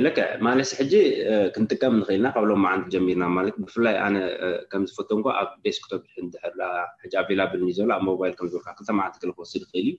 [0.03, 0.93] ለክ ማለስ ሕጂ
[1.53, 4.17] ክንጥቀም ንኽእልና ካብሎም ዓንቲ ጀሚርና ማለት ብፍላይ ኣነ
[4.71, 5.91] ከምዝፈቶ ኳ ኣብ ቤስ ክቶ
[6.33, 9.95] ድር ኣላብል ዘበ ብ ሞባይልከምዝበልካ ክልተማዓትክልክወስድ ይኽእል እዩ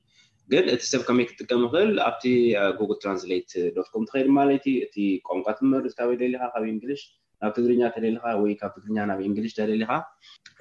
[0.52, 2.22] ግን እቲ ሰብ ከመይ ክጥቀም ክእል ኣብቲ
[2.78, 4.96] ጉግል ትራንስት ዶትኮም ትከይድ ማለት እቲ
[5.28, 7.02] ቋምቋ ትምሪካደሊካ ካብ ንግሊሽ
[7.42, 9.90] ናብ ትግርኛ ተደሊካ ወይ ካብ ትግርኛ ናብእንግሊሽ ተደሊካ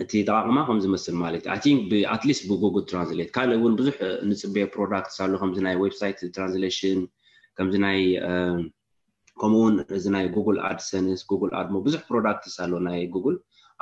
[0.03, 3.97] እቲ ጠቃቅማ ከምዝመስል ማለት እዩ ይ ኣትሊስ ብጉግል ትራንስት ካልእ ውን ብዙሕ
[4.29, 6.01] ንፅበ ፕሮዳክትስ ኣ ከምዚናይ ዌብሳ
[6.37, 6.99] ትራንስሌሽን
[7.59, 7.99] ከምዚናይ
[9.41, 13.35] ከምኡውን እዚናይ ጉግል ኣድ ሰንስ ጉግል ኣድ ብዙሕ ፕሮዳክትስ ኣለ ናይ ጉግል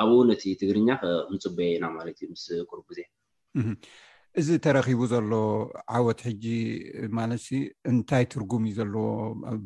[0.03, 0.89] ኣብኡ ውን እቲ ትግርኛ
[1.33, 2.99] ንፅበየ ኢና ማለት እዩ ምስ ቅርዜ
[4.41, 5.29] እዚ ተረኪቡ ዘሎ
[5.97, 6.45] ዓወት ሕጂ
[7.17, 7.43] ማለት
[7.91, 9.05] እንታይ ትርጉም እዩ ዘለዎ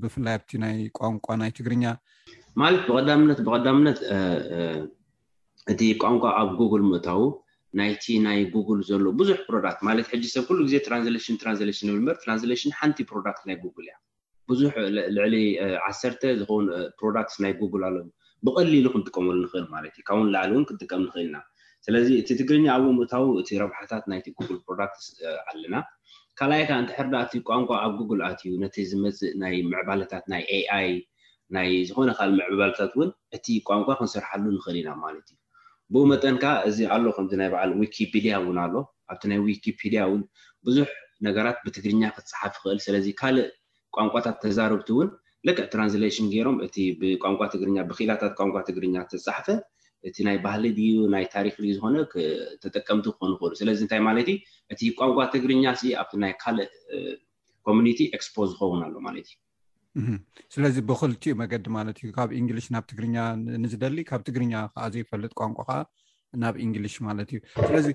[0.01, 1.85] ብፍላይ ኣብቲ ናይ ቋንቋ ናይ ትግርኛ
[2.61, 3.99] ማለት ብዳነት ብቀዳምነት
[5.71, 7.21] እቲ ቋንቋ ኣብ ጉግል ምእታዉ
[7.79, 12.73] ናይቲ ናይ ጉግል ዘሎ ብዙሕ ፕሮዳክት ማለት ሕ ሰብ ኩሉ ግዜ ትራንስሽን ትራንስሽን ብበር ትራንስሌሽን
[12.79, 13.95] ሓንቲ ፕሮዳክት ናይ ጉግል እያ
[14.51, 14.73] ብዙሕ
[15.17, 15.35] ልዕሊ
[15.89, 16.67] ዓሰርተ ዝከውን
[17.01, 17.97] ፕሮዳክት ናይ ጉግል ኣሎ
[18.47, 21.37] ብቀሊሉ ክንጥቀመሉ ንክእል ማለት እዩ ካብ እውን ላዕሊ እውን ክጥቀም ንክእልና
[21.85, 25.01] ስለዚ እቲ ትግርኛ ኣብ ምእታዊ እቲ ረብሓታት ናይቲ ጉግል ፕሮዳክት
[25.49, 25.75] ኣለና
[26.39, 30.89] ካልኣይካ እንትሕርዳ እቲ ቋንቋ ኣብ ጉግልኣት እዩ ነቲ ዝመፅእ ናይ ምዕባልታት ናይ ኣኣይ
[31.55, 35.37] ናይ ዝኮነ ካል ምዕባልታት እውን እቲ ቋንቋ ክንሰርሓሉ ንኽእል ኢና ማለት እዩ
[35.93, 38.73] ብኡ መጠን ካ እዚ ኣሎ ከምዚ ናይ ባዓል ዊኪፒድያ ውን ኣሎ
[39.11, 40.21] ኣብቲ ናይ ዊኪፒድያ ውን
[40.65, 40.89] ብዙሕ
[41.27, 43.47] ነገራት ብትግርኛ ክትፅሓፍ ይክእል ስለዚ ካልእ
[43.95, 45.09] ቋንቋታት ተዛርብቲ እውን
[45.47, 46.75] ልክዕ ትራንስሌሽን ገይሮም እቲ
[47.23, 49.47] ቋንቋ ትግርኛ ብክላታት ቋንቋ ትግርኛ ተፃሓፈ
[50.07, 51.95] እቲ ናይ ባህሊ ድዩ ናይ ታሪክ ዝኮነ
[52.63, 54.37] ተጠቀምቲ ክኮኑ ይክእሉ ስለዚ እንታይ ማለት እዩ
[54.73, 55.63] እቲ ቋንቋ ትግርኛ
[56.01, 56.69] ኣብቲ ናይ ካልእ
[57.67, 59.37] ኮሚኒቲ ኤስፖ ዝኸውን ኣሎ ማለት እዩ
[60.55, 63.17] ስለዚ ብክልቲኡ መገዲ ማለት እዩ ካብ እንግሊሽ ናብ ትግርኛ
[63.63, 65.77] ንዝደሊ ካብ ትግርኛ ከዓ ዘይፈልጥ ቋንቋ ከዓ
[66.43, 67.87] ናብ እንግሊሽ ማለት እዩ ስለዚ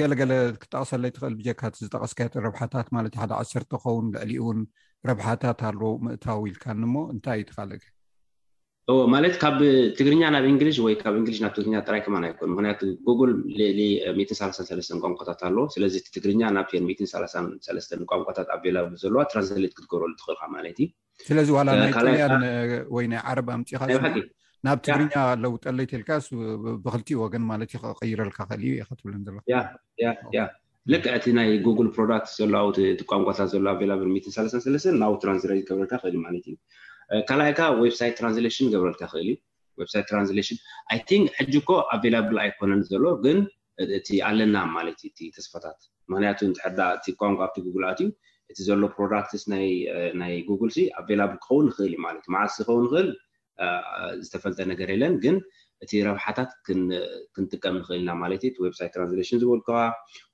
[0.00, 4.58] ገለገለ ክጠቅሰለ ትኽእል ብጀካት ዝጠቀስኪየጥ ረብሓታት ማለት ዩ ሓደ ዓሰርተ ክኸውን ልዕሊ እውን
[5.10, 7.82] ረብሓታት ኣለዎ ምእታው ኢልካኒሞ እንታይ ይተካልግ
[8.96, 9.56] ዎ ማለት ካብ
[9.96, 13.80] ትግርኛ ናብ እንግሊሽ ወይ ካብ እንግሊሽ ናብ ትግርኛ ጥራይከማን ይኮን ምክንያቱ ጉግል ልሊ
[15.02, 16.86] ቋንቋታት ኣለ ስለዚ ትግርኛ ናብን
[18.12, 20.88] ቋንቋታት ኣላብል ዘለዋ ትራንስሌት ክትገብረሉ ትኽእልካ ማለት እዩ
[21.30, 21.68] ስለዚ ዋና
[22.22, 22.46] ያን
[22.96, 23.82] ወይናይ ዓረብ ኣምፂካ
[24.68, 26.26] ናብ ትግርኛ ለውጠለይተልካስ
[26.86, 27.70] ብክልኡ ወገን ማለት
[28.00, 30.48] ቀይረልካ ክእል ዩ ከትብለ ለያ
[30.92, 33.70] ል እቲ ናይ ጉግል ፕሮዳክት ለቋንቋታት ላ
[35.04, 36.56] ናብ ትራንስ ዝገብረልካ ክእልማለት እዩ
[37.28, 39.28] ካልኣይካ ዌብሳይት ትራንስሌሽን ገብረልካ ክእል
[39.82, 40.58] እዩ ሳ ራንስሽን
[40.94, 43.36] ኣይን ሕጂኮ ኣቨላብል ኣይኮነን ዘሎ ግን
[43.98, 45.78] እቲ ኣለና ማለት ዩ እቲ ተስፋታት
[46.10, 48.08] ምክንያቱ ንትሓድዳ እቲ ኳን ኣብቲ ጉግል ኣትእዩ
[48.50, 49.44] እቲ ዘሎ ፕሮዳክትስ
[50.22, 53.08] ናይ ጉግል ኣላብል ክኸውን ንክእል እዩ ማለት እዩ ማዓለስ ዝከውን ክእል
[54.24, 55.38] ዝተፈልጠ ነገር የለን ግን
[55.86, 59.68] እቲ ረብሓታት ክንጥቀም ንክእል ኢና ማለት እዩ ዌብሳይ ራንስሽን ዝበልከ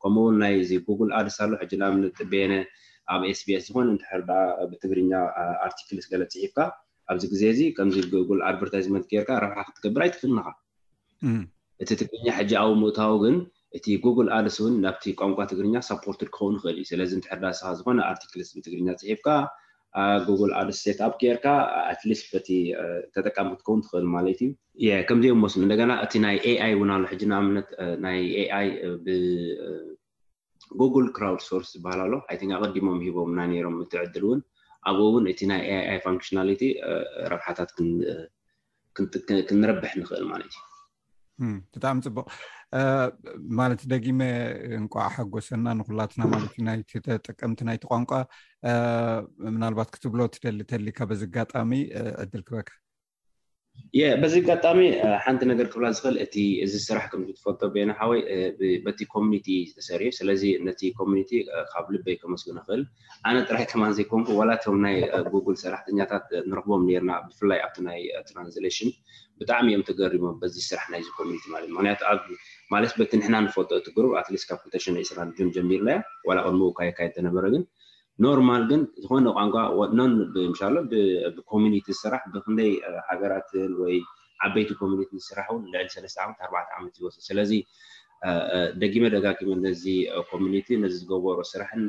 [0.04, 2.54] ከምኡውን ናይ እዚ ጉግል ኣድስ ኣሎ ሕጂናምጥበየነ
[3.12, 4.30] ኣብ ኤስቢስ ዝኮነ እንትሕርዳ
[4.70, 5.12] ብትግርኛ
[5.66, 6.58] ኣርቲክሊስ ገለ ፅሒብካ
[7.12, 10.46] ኣብዚ ግዜ እዚ ከምዚ ጉግል ኣድቨርታይዝመንት ጌርካ ረብሓ ክትገብር ኣይትክንካ
[11.82, 13.36] እቲ ትግርኛ ሕጂ ኣብ ምእታዊ ግን
[13.76, 17.98] እቲ ጉግል ኣድስ እውን ናብቲ ቋንቋ ትግርኛ ሳፖርትድ ክከውን ይክእል እዩ ስለዚ እንትሕርዳ ስካ ዝኮነ
[18.10, 19.28] ኣርቲክልስ ብትግርኛ ፅሒብካ
[20.28, 21.46] ጉግል ኣድስ ሴትኣፕ ጌርካ
[21.92, 22.48] ኣትሊስት በቲ
[23.14, 24.40] ተጠቃሚ ክትከውን ትክእል ማለት
[24.80, 27.68] እዩ ከምዘ መስሉ እንደገና እቲ ናይ ኣኣይ እውን ኣሎ ሕና ምነት
[28.06, 28.18] ናይ
[28.60, 29.04] ኣይብ
[30.80, 34.40] ጉግል ክራድ ሶርስ ዝበሃል ኣሎ ይ ኣቀዲሞም ሂቦምና ነይሮም እትዕድል እውን
[34.90, 36.62] ኣብኡ እውን እቲ ናይ ኣኣይ ፋንክሽናሊቲ
[37.32, 37.70] ረብሓታት
[39.50, 42.26] ክንረብሕ ንክእል ማለት እዩ ብጣዕሚ ፅቡቅ
[43.58, 44.20] ማለት ደጊመ
[44.80, 46.52] እንቋዓሓጎሰና ንኩላትና ማለት
[47.28, 48.10] ጠቀምቲ ናይቲ ቋንቋ
[49.54, 51.70] ምናልባት ክትብሎ ትደሊ ተሊካ በዝጋጣሚ
[52.24, 52.68] ዕድል ክበካ
[53.98, 54.80] የ በዚ ጋጣሚ
[55.24, 56.34] ሓንቲ ነገር ክብላ ዝክእል እቲ
[56.64, 58.20] እዚ ስራሕ ከምትፈልጦ ቤናሓወይ
[58.86, 61.30] በቲ ኮሚኒቲ ዝተሰሪፍ ስለዚ ነቲ ኮሚኒቲ
[61.72, 62.82] ካብ ልበይ ከመስ ንክእል
[63.28, 64.96] ኣነ ጥራይ ከማን ዘይኮንኩ ዋላቶም ናይ
[65.34, 68.90] ጉግል ሰራሕተኛታት ንረክቦም ነርና ብፍላይ ኣብቲ ናይ ትራንስሌሽን
[69.40, 72.02] ብጣዕሚ እዮም ተገሪቦም በዚ ስራሕ ናይዚ ኮሚኒቲ ማለትእ ምክንያቱ
[72.74, 75.98] ማለት በቲ ንሕና ንፈልጦ እቲ ጉሩብ ኣትስት ካብ ኩተሽንኢስናጁን ጀሚርናያ
[76.30, 77.64] ዋላ ቅድሙ ካየ ካየድ ተነበረ ግን
[78.22, 79.54] ኖርማል ግን ዝኮነ ቋንቋ
[80.60, 80.74] ሻሎ
[81.36, 82.70] ብኮሚኒቲ ዝስራሕ ብፍንደይ
[83.08, 83.96] ሃገራትን ወይ
[84.46, 86.16] ዓበይቲ ኮሚኒቲ ዝስራሕ እውን ልዕሊ ሰለተ
[86.60, 87.50] ዓት ኣ ዓመት ዝወስ ስለዚ
[88.82, 89.84] ደጊመ ደጋቂመ ነዚ
[90.30, 91.82] ኮሚኒቲ ነዚ ዝገበሮ ስራሕን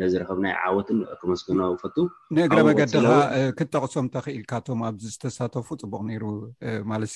[0.00, 1.96] ነዝረከብ ናይ ዓወትን ክመስገናዊ ፈቱ
[2.36, 3.10] ንእግረ መገድካ
[3.58, 6.24] ክተቕሶም ንተክኢልካቶም ኣብዚ ዝተሳተፉ ፅቡቅ ነይሩ
[6.92, 7.14] ማለት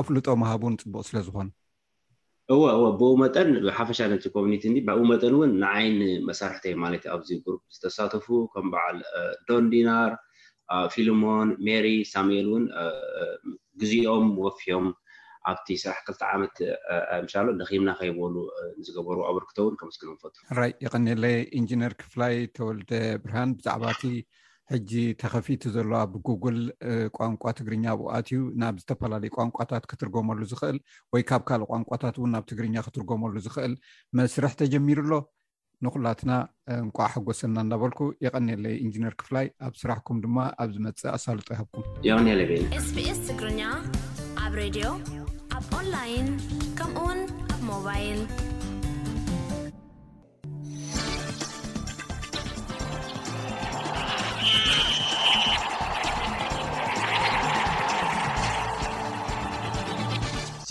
[0.00, 1.48] ኣብ ፍሉጦ ምሃብ ውን ፅቡቅ ስለዝኮኑ
[2.52, 8.26] እወእወ ብእኡ መጠን ብሓፈሻነቲ ኮሚኒቲ ብእኡ መጠን እውን ንዓይኒ መሳርሕተይ ማለት ዩ ኣብዚ ሩ ዝተሳተፉ
[8.52, 8.98] ከም በዓል
[9.48, 10.12] ዶንዲናር
[10.94, 12.64] ፊልሞን ሜሪ ሳሙኤል እውን
[13.82, 14.86] ግዚኦም ወፍዮም
[15.50, 16.56] ኣብቲ ስራሕ ክልተ ዓመት
[17.24, 18.34] ምሻ ደኪምና ከይበሉ
[18.86, 22.92] ዝገበሩ ኣበርክቶእውን ከምስክልፈት ራይ ይቀኒለይ ኢንጂነር ክፍላይ ተወልደ
[23.24, 24.02] ብርሃን ብዛዕባእቲ
[24.70, 24.90] ሕጂ
[25.22, 26.58] ተከፊት ዘሎ ኣብ ጉግል
[27.16, 30.78] ቋንቋ ትግርኛ ኣብኣት እዩ ናብ ዝተፈላለዩ ቋንቋታት ክትርጎመሉ ዝኽእል
[31.12, 33.74] ወይ ካብ ካልእ ቋንቋታት እውን ናብ ትግርኛ ክትርጎመሉ ዝኽእል
[34.20, 35.12] መስርሕ ተጀሚሩኣሎ
[35.84, 36.32] ንኩላትና
[36.80, 41.84] እንቋዓሓ ጎሰልና እናበልኩ የቀኒለይ እንጂነር ክፍላይ ኣብ ስራሕኩም ድማ ኣብ ዝመፅእ ኣሳልጦ ይሃብኩም
[42.20, 43.60] ቅኒለ ቤ ኤስቢኤስ ትግርኛ
[44.44, 44.86] ኣብ ሬድዮ
[45.58, 46.28] ኣብ ንላይን
[46.80, 47.20] ከምኡውን
[47.54, 48.20] ኣ ሞባይል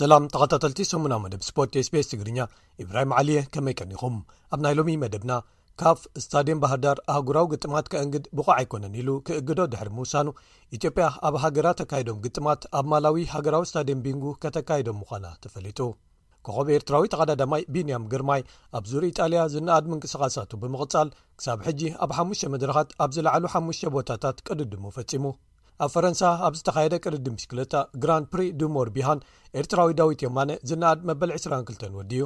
[0.00, 2.38] ሰላም ተቀታተልቲ 8ናዊ መደብ ስፖርትስቤስ ትግርኛ
[2.82, 4.14] ኢብራሂም ዓልየ ከመይ ቀኒኹም
[4.54, 5.32] ኣብ ናይ ሎሚ መደብና
[5.80, 10.26] ካፍ ስታድየም ባህርዳር ኣህጉራዊ ግጥማት ከእንግድ ብቑዕ ኣይኮነን ኢሉ ክእግዶ ድሕሪ ምውሳኑ
[10.76, 15.80] ኢትዮጵያ ኣብ ሃገራ ተካይዶም ግጥማት ኣብ ማላዊ ሃገራዊ ስታድየን ቢንጉ ከተካይዶም ምዃና ተፈሊጡ
[16.48, 18.42] ከኸብ ኤርትራዊ ተቀዳዳማይ ቢንያም ግርማይ
[18.78, 24.40] ኣብ ዙር ኢጣልያ ዝነኣድ ምንቅስቓሳቱ ብምቕጻል ክሳብ ሕጂ ኣብ ሓሙሽተ መድረኻት ኣብ ዝለዕሉ ሓሙሽተ ቦታታት
[24.48, 25.24] ቅድድሙ ፈጺሙ
[25.84, 29.20] ኣብ ፈረንሳ ኣብ ዝተካየደ ቅርዲ ምሽክለታ ግራን ፕሪ ድሞርቢሃን
[29.60, 32.20] ኤርትራዊ ዳዊት ዮማነ ዝነኣድ መበል 22 ወድዩ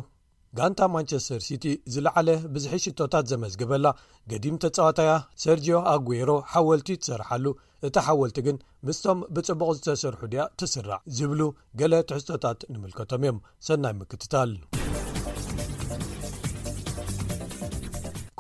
[0.59, 3.87] ጋንታ ማንቸስተር ሲቲ ዝለዓለ ብዝሒት ሽቶታት ዘመዝግበላ
[4.33, 5.13] ገዲም ተፀወታያ
[5.45, 7.47] ሰርጂዮ ኣጉሮ ሓወልቲ ትሰርሓሉ
[7.89, 11.41] እቲ ሓወልቲ ግን ምስቶም ብፅቡቕ ዝተሰርሑ ድያ ትስራዕ ዝብሉ
[11.83, 14.53] ገለ ትሕዝቶታት ንምልከቶም እዮም ሰናይ ምክትታል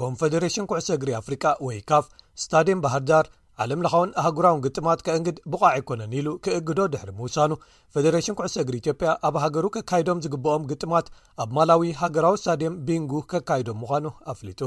[0.02, 2.06] ኮንፈደሬሽን ኩዕሶ እግሪ ኣፍሪቃ ወይ ካፍ
[2.44, 3.26] ስታድን ባህርዳር
[3.64, 7.52] ዓለምለኻ እውን ኣሃገራውን ግጥማት ከእንግድ ቡቕዓ ኣይኮነን ኢሉ ክእግዶ ድሕሪ ምውሳኑ
[7.94, 11.06] ፌደሬሽን ኩዕሶ እግሪ ኢትዮጵያ ኣብ ሃገሩ ከካይዶም ዝግብኦም ግጥማት
[11.44, 14.04] ኣብ ማላዊ ሃገራዊ ስታድየም ቢንጉ ከካይዶም ምዃኑ
[14.34, 14.62] ኣፍሊጡ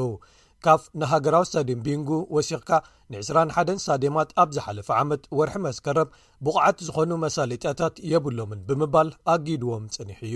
[0.65, 2.69] ካፍ ንሃገራዊ ስታድም ቢንጉ ወሲኽካ
[3.13, 6.07] ን21 ስታድማት ኣብ ዝሓለፈ ዓመት ወርሒ መስከረብ
[6.45, 10.35] ብቑዓት ዝኾኑ መሳለጥያታት የብሎምን ብምባል ኣጊድዎም ፅኒሕ እዩ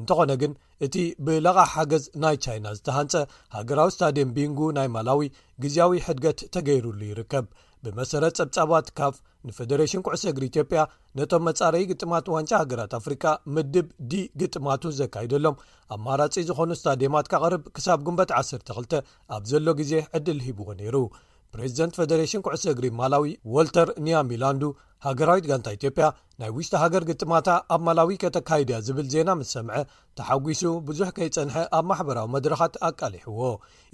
[0.00, 0.52] እንተኾነ ግን
[0.86, 0.94] እቲ
[1.28, 3.14] ብለቓ ሓገዝ ናይ ቻይና ዝተሃንፀ
[3.56, 5.22] ሃገራዊ ስታድየም ቢንጉ ናይ ማላዊ
[5.66, 7.46] ግዜያዊ ሕድገት ተገይሩሉ ይርከብ
[7.86, 9.14] ብመሰረት ጸብጻባት ካፍ
[9.48, 10.80] ንፌደሬሽን ኩዕሶ እግሪ ኢትዮጵያ
[11.18, 13.24] ነቶም መጻረዪ ግጥማት ዋንጫ ሃገራት ኣፍሪቃ
[13.54, 15.60] ምድብ ዲ ግጥማቱ ዘካይደሎም
[15.96, 18.96] ኣማራጺ ዝኾኑ ስታድየማት ካቐርብ ክሳብ ጉንበት 102
[19.36, 20.96] ኣብ ዘሎ ግዜ ዕድል ሂብዎ ነይሩ
[21.54, 23.24] ፕሬዚደንት ፌደሬሽን ኩዕሶ እግሪ ማላዊ
[23.54, 24.62] ዋልተር ኒያሚላንዱ
[25.06, 26.04] ሃገራዊት ጋንታ ኢትዮጵያ
[26.40, 29.80] ናይ ውሽጢ ሃገር ግጥማታ ኣብ ማላዊከተካይድያ ዝብል ዜና ምስ ሰምዐ
[30.18, 33.40] ተሓጒሱ ብዙሕ ከይጸንሐ ኣብ ማሕበራዊ መድረኻት ኣቃሊሕዎ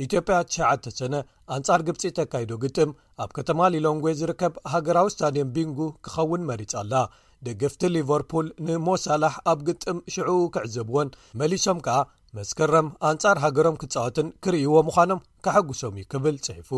[0.07, 0.37] ኢትዮጵያ
[0.85, 1.15] 9ሰነ
[1.57, 2.93] ኣንጻር ግብፂ ተካይዶ ግጥም
[3.25, 6.95] ኣብ ከተማ ሊሎንጎ ዝርከብ ሃገራዊ ስታድየም ቢንጉ ክኸውን መሪፅ ኣላ
[7.47, 11.11] ደገፍቲ ሊቨርፑል ንሞሳላሕ ኣብ ግጥም ሽዑኡ ክዕዘብዎን
[11.43, 11.99] መሊሶም ከኣ
[12.37, 16.71] መስከረም ኣንጻር ሃገሮም ክጻወትን ክርይዎም ምዃኖም ካሓግሶም እዩ ክብል ጽሒፉ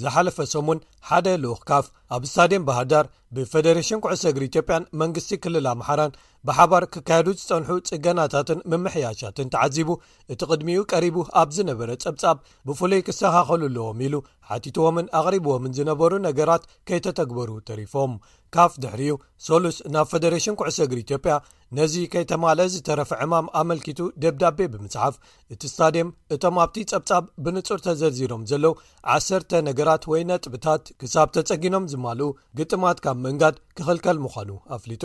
[0.00, 0.78] ዝሓለፈ ሰሙን
[1.08, 1.86] ሓደ ልኡክካፍ
[2.16, 6.14] ኣብ እስታድን ባህርዳር ብፌደሬሽን ኩዕሰግሪ ኢትዮጵያን መንግስቲ ክልል ኣምሓራን
[6.48, 9.90] ብሓባር ክካየዱ ዝፀንሑ ጽገናታትን ምምሕያሻትን ተዓዚቡ
[10.34, 12.36] እቲ ቅድሚኡ ቀሪቡ ኣብ ዝነበረ ጸብጻብ
[12.68, 14.14] ብፍሉይ ክስተኻኸሉ ኣለዎም ኢሉ
[14.50, 18.14] ሓቲትዎምን ኣቕሪብዎምን ዝነበሩ ነገራት ከይተተግበሩ ተሪፎም
[18.54, 19.12] ካፍ ድሕሪዩ
[19.46, 21.34] ሶሉስ ናብ ፈደሬሽን ኩዕሶ እግሪ ኢትዮጵያ
[21.78, 25.14] ነዚ ከይተማለ ዝተረፈ ዕማም ኣመልኪቱ ደብዳቤ ብምጽሓፍ
[25.54, 28.74] እቲ እስታድየም እቶም ኣብቲ ጸብጻብ ብንጹር ተዘዚሮም ዘለው
[29.18, 32.30] 1ሰተ ነገራት ወይ ነጥብታት ክሳብ ተጸጊኖም ዝማልኡ
[32.60, 35.04] ግጥማት ካብ ምእንጋድ ክኽልከል ምዃኑ ኣፍሊጡ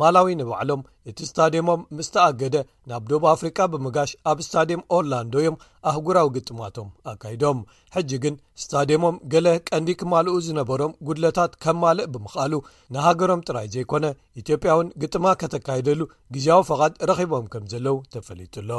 [0.00, 0.80] ማላዊ ንባዕሎም
[1.10, 2.56] እቲ ስታድየሞም ምስተኣገደ
[2.90, 5.56] ናብ ዶብ አፍሪቃ ብምጋሽ ኣብ እስታድየም ኦርላንዶዮም
[5.90, 7.58] ኣህጉራዊ ግጥማቶም ኣካይዶም
[7.96, 12.52] ሕጂ ግን ስታድየሞም ገለ ቀንዲ ክማልኡ ዝነበሮም ጉድለታት ከምማልእ ብምኽኣሉ
[12.96, 14.04] ንሃገሮም ጥራይ ዘይኮነ
[14.42, 16.00] ኢትዮጵያውን ግጥማ ከተካይደሉ
[16.36, 18.70] ግዜያዊ ፈቓድ ረኺቦም ከም ዘለው ተፈሊጡሎ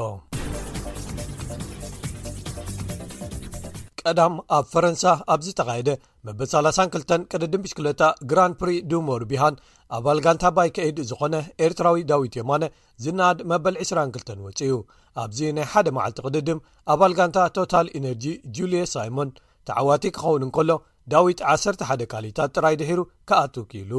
[4.09, 5.03] ቀዳም ኣብ ፈረንሳ
[5.34, 5.91] ኣብዝ ተካየደ
[6.28, 9.55] መበት 32 ቀደ ድቢሽ 2ለታ ግራን ፕሪ ዱሞር ቢሃን
[9.95, 12.63] ኣባል ጋንታ ባይ ከኤድ ዝኾነ ኤርትራዊ ዳዊት የማነ
[13.03, 14.71] ዝናድ መበል 22 ወፅኡ
[15.23, 16.59] ኣብዚ ናይ 1ደ መዓልቲ ቅድድም
[16.93, 18.25] ኣባል ጋንታ ቶታል ኢነርጂ
[18.57, 19.29] ጁልየስ ሳይሞን
[19.69, 20.71] ተዓዋቲ ክኸውን እንከሎ
[21.13, 23.91] ዳዊጥ 1ሰ 1ደ ካሊታት ጥራይ ድሒሩ ከኣቱ ኪኢሉ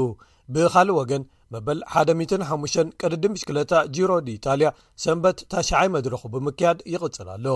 [0.55, 1.22] ብኻልእ ወገን
[1.55, 4.68] መበል 105 ቅድድም ምሽክለታ ጅሮ ድኢታልያ
[5.05, 7.47] ሰንበት ታሸዓይ መድረኹ ብምክያድ ይቕጽል ኣሎ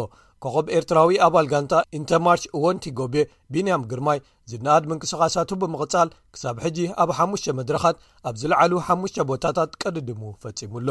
[0.42, 3.16] ከቆብ ኤርትራዊ ኣባል ጋንታ ኢንተርማርች ወንቲ ጎቤ
[3.54, 4.18] ቢንያም ግርማይ
[4.50, 7.96] ዝነኣድ ምንቅስቃሳቱ ብምቅፃል ክሳብ ሕጂ ኣብ ሓሙሽተ መድረካት
[8.28, 10.88] ኣብ ዝለዓሉ ሓሙሽተ ቦታታት ቀድድሙ ፈፂሙሎ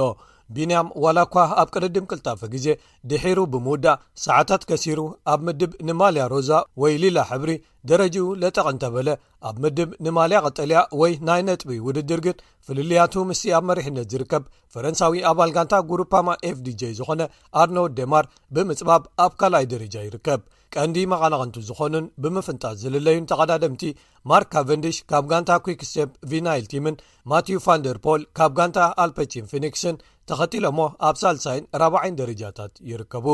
[0.56, 2.68] ቢንያም ዋላ እኳ ኣብ ቅድድም ክልጣፈ ግዜ
[3.10, 5.00] ድሒሩ ብምውዳእ ሰዓታት ከሲሩ
[5.34, 6.50] ኣብ ምድብ ንማልያ ሮዛ
[6.84, 7.52] ወይ ሊላ ሕብሪ
[7.90, 9.10] ደረጂኡ ለጠቕንተበለ
[9.50, 14.46] ኣብ ምድብ ንማልያ ቅጠልያ ወይ ናይ ነጥቢ ውድድርግን ፍልልያቱ ምስ ኣብ መሪሕነት ዝርከብ
[14.76, 17.22] ፈረንሳዊ ኣባል ጋንታ ጉሩፓማ ኤፍ dj ዝኾነ
[17.62, 18.26] ኣርኖ ደማር
[18.56, 20.42] ብምፅባብ ኣብ ካልይ ደረጃ ይርከብ
[20.76, 23.84] ቀንዲ መቐናቐንቲ ዝኾኑን ብምፍንጣት ዝልለዩን ተቀዳድምቲ
[24.30, 26.96] ማርክ ካቨንድሽ ካብ ጋንታ ኩክስቴፕ ቪናይል ቲምን
[27.32, 29.98] ማቲው ፋንደርፖል ካብ ጋንታ ኣልፓቺን ፊኒክስን
[30.32, 33.28] ተኸቲሎ እሞ ኣብ ሳልሳይን 4ይን ደረጃታት ይርከቡ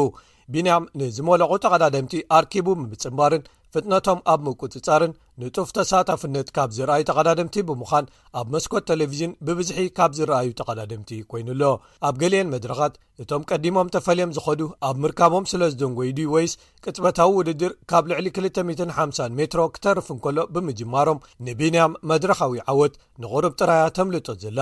[0.56, 3.44] ቢንም ንዝመለቑ ተቐዳድምቲ ኣርኪቡ ምፅምባርን
[3.76, 8.06] ፍጥነቶም ኣብ ምቁፅጻርን ንጡፍ ተሳታፍነት ካብ ዝረኣዩ ተቐዳድምቲ ብምዃን
[8.40, 11.64] ኣብ መስኮት ተሌቭዥን ብብዝሒ ካብ ዝረኣዩ ተቐዳድምቲ ኮይኑኣሎ
[12.10, 16.54] ኣብ ገልአን መድረኻት እቶም ቀዲሞም ተፈልዮም ዝኸዱ ኣብ ምርካቦም ስለ ዝደንጎይዱ ወይስ
[16.86, 24.28] ቅጥበታዊ ውድድር ካብ ልዕሊ 2050 ሜትሮ ክተርፍ እንከሎ ብምጅማሮም ንቢንያም መድረኻዊ ዓወት ንቕሩብ ጥራያ ተምልጦ
[24.46, 24.60] ዘላ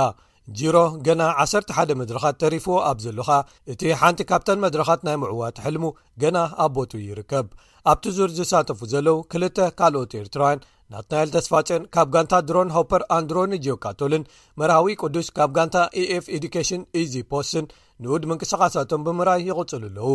[0.60, 0.78] ዚሮ
[1.08, 3.30] ገና 1ሰተ1ደ መድረኻት ተሪፍዎ ኣብ ዘለኻ
[3.72, 5.84] እቲ ሓንቲ ካብተን መድረኻት ናይ ምዕዋት ሕልሙ
[6.22, 7.48] ገና ኣቦቱ ይርከብ
[7.92, 10.64] ኣብ ቲ ዙር ዝሳተፉ ዘለዉ ክልተ ካልኦት ኤርትራውያን
[10.94, 14.28] ናትናይል ተስፋጨን ካብ ጋንታ ድሮን ሆፐር ኣንድሮኒጆዮካቶልን
[14.60, 17.66] መራዊ ቅዱስ ካብ ጋንታ ኤኤf ኤዱኬሽን ኢዚ ፖስን
[18.04, 20.08] ንኡድ ምንቅስቓሳቶም ብምራይ ይቕጽሉ ኣለዉ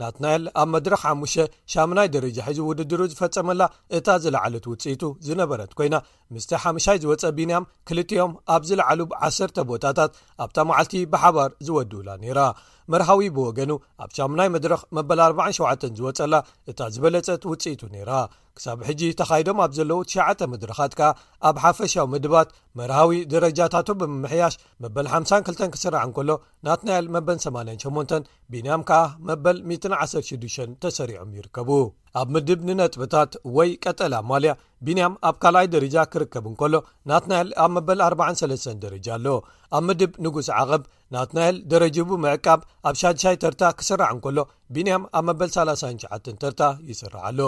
[0.00, 1.34] ናት ናኤል ኣብ መድረኽ ሓሙሸ
[1.72, 3.62] ሻምናይ ደረጃ ሒዚ ውድድሩ ዝፈጸመላ
[3.96, 5.96] እታ ዝለዓለት ውፅኢቱ ዝነበረት ኮይና
[6.34, 10.12] ምስቲ ሓሙሻይ ዝወፀ ቢንያም ክልጥኦም ኣብ ዝለዓሉ ዓሰተ ቦታታት
[10.44, 12.40] ኣብታ መዓልቲ ብሓባር ዝወድውላ ነይራ
[12.92, 13.72] መርሃዊ ብወገኑ
[14.04, 16.34] ኣብ ሻሙናይ መድረኽ መበል 47 ዝወፀላ
[16.72, 18.10] እታ ዝበለፀት ውፅኢቱ ነይራ
[18.56, 21.10] ክሳብ ሕጂ ተኻይዶም ኣብ ዘለዉ 9 ምድረኻት ከኣ
[21.48, 22.48] ኣብ ሓፈሻዊ ምድባት
[22.78, 26.30] መርሃዊ ደረጃታቶ ብምምሕያሽ መበል 52 ክስራዕ እንከሎ
[26.66, 29.00] ናት ናኤል መበል 88 ቢንያም ከኣ
[29.30, 31.70] መበል 116 ተሰሪዖም ይርከቡ
[32.20, 34.50] ኣብ ምድብ ንነጥብታት ወይ ቀጠላ ማልያ
[34.86, 36.74] ቢንያም ኣብ ካልኣይ ደረጃ ክርከብ እንከሎ
[37.10, 39.26] ናትናኤል ኣብ መበል 43 ደረጃ ኣሎ
[39.76, 40.82] ኣብ ምድብ ንጉስ ዓቐብ
[41.16, 44.38] ናትናኤል ደረጀቡ ምዕቃብ ኣብ ሻድሻይ ተርታ ክስራዕ እንከሎ
[44.74, 47.38] ቢንያም ኣብ መበል 39 ተርታ ይስርዓሎ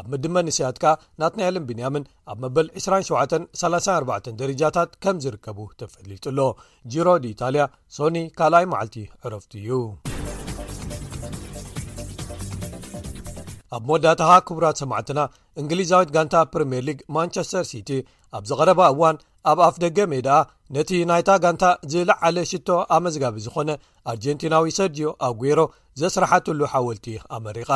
[0.00, 0.86] ኣብ ምድመ ንስያት ካ
[1.22, 6.38] ናት ና ለን ቢንያምን ኣብ መበል 27 34 ደረጃታት ከም ዝርከቡ ተፈሊጡሎ
[6.94, 7.66] ጅሮ ድኢታልያ
[7.98, 9.70] ሶኒ ካልኣይ መዓልቲ ዕረፍቱ እዩ
[13.76, 15.20] ኣብ መወዳእታኻ ክቡራት ሰማዕትና
[15.60, 17.90] እንግሊዛዊት ጋንታ ፕሪምየር ሊግ ማንቸስተር ሲቲ
[18.36, 19.16] ኣብ ዝቐረባ እዋን
[19.50, 20.38] ኣብ ኣፍ ደገ መ ደኣ
[20.76, 23.70] ነቲ ናይታ ጋንታ ዝለዓለ ሽቶ ኣመዝጋቢ ዝኾነ
[24.12, 25.60] ኣርጀንቲናዊ ሰርጅዮ ኣ ጐሮ
[26.02, 27.06] ዘስራሕትሉ ሓወልቲ
[27.36, 27.70] ኣመሪቓ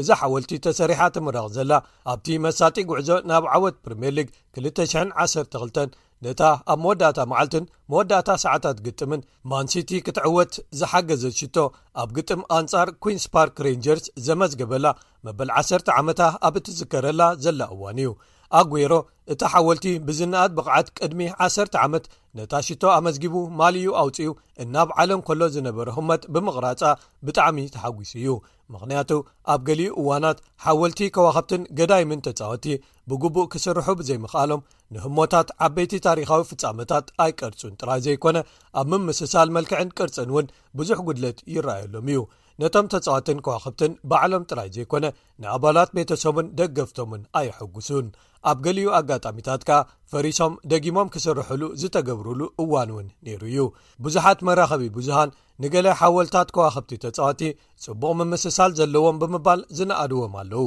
[0.00, 1.72] እዛ ሓወልቲ ተሰሪሓ ትምራቕ ዘላ
[2.12, 4.28] ኣብቲ መሳጢ ጉዕዞ ናብ ዓወት ፕሪምየር ሊግ
[4.58, 6.42] 212 ነታ
[6.72, 9.20] ኣብ መወዳእታ መዓልትን መወዳእታ ሰዓታት ግጥምን
[9.52, 11.56] ማንሲቲ ክትዕወት ዝሓገዘት ሽቶ
[12.02, 14.86] ኣብ ግጥም ኣንጻር ኩንስ ፓርክ ሬንጀርስ ዘመዝገበላ
[15.28, 18.10] መበል 1ሰ ዓመታ ኣብ እትዝከረላ ዘላ እዋን እዩ
[18.56, 18.92] ኣ ጐሮ
[19.32, 22.04] እታ ሓወልቲ ብዝናኣት ብቕዓት ቅድሚ 1ሰርተ ዓመት
[22.38, 24.28] ነታ ሽቶ ኣመዝጊቡ ማልዩ ኣውፅኡ
[24.62, 26.82] እናብ ዓለም ከሎ ዝነበረ ህመት ብምቕራፃ
[27.28, 28.28] ብጣዕሚ ተሓጒሱ እዩ
[28.74, 29.10] ምኽንያቱ
[29.54, 32.66] ኣብ ገሊኡ እዋናት ሓወልቲ ከዋኸብትን ገዳይ ምን ተፃወቲ
[33.10, 34.62] ብግቡእ ክስርሑ ብዘይምኽኣሎም
[34.94, 38.36] ንህሞታት ዓበይቲ ታሪካዊ ፍጻመታት ኣይቀርጹን ጥራይ ዘይኮነ
[38.80, 42.20] ኣብ ምምስሳል መልክዕን ቅርፅን እውን ብዙሕ ጉድለት ይረኣየሎም እዩ
[42.62, 45.06] ነቶም ተጻዋትን ከዋኽብትን ባዕሎም ጥራይ ዘይኮነ
[45.42, 48.06] ንኣባላት ቤተሰቡን ደገፍቶምን ኣይሐጉሱን
[48.50, 49.78] ኣብ ገሊዩ ኣጋጣሚታት ከኣ
[50.12, 53.58] ፈሪሶም ደጊሞም ክስርሐሉ ዝተገብርሉ እዋን እውን ነይሩ እዩ
[54.06, 55.34] ብዙሓት መራኸቢ ብዙሃን
[55.64, 57.42] ንገሌ ሓወልታት ከዋኸብቲ ተጻዋቲ
[57.84, 60.66] ጽቡቕ ምምስሳል ዘለዎም ብምባል ዝነኣድዎም ኣለው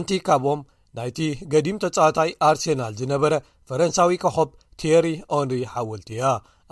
[0.00, 0.60] ንቲ ካብኦም
[0.98, 1.18] ናይቲ
[1.52, 3.34] ገዲም ተጻወታይ ኣርሴናል ዝነበረ
[3.68, 4.48] ፈረንሳዊ ኮኾብ
[4.80, 6.22] ቴየሪ ኦንሪ ሓወልቲያ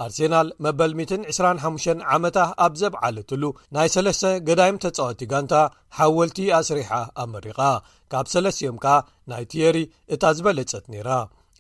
[0.05, 3.45] ኣርሴናል መበል 125 ዓመታ ኣብ ዘብ ዓለትሉ
[3.77, 5.55] ናይ ሰለስተ ገዳይም ተጻወቲ ጋንታ
[5.99, 6.91] ሓወልቲ ኣስሪሓ
[7.25, 7.59] ኣመሪቓ
[8.13, 8.97] ካብ ሰለስትዮም ከኣ
[9.33, 9.79] ናይ ቴየሪ
[10.17, 11.11] እታ ዝበለፀት ነይራ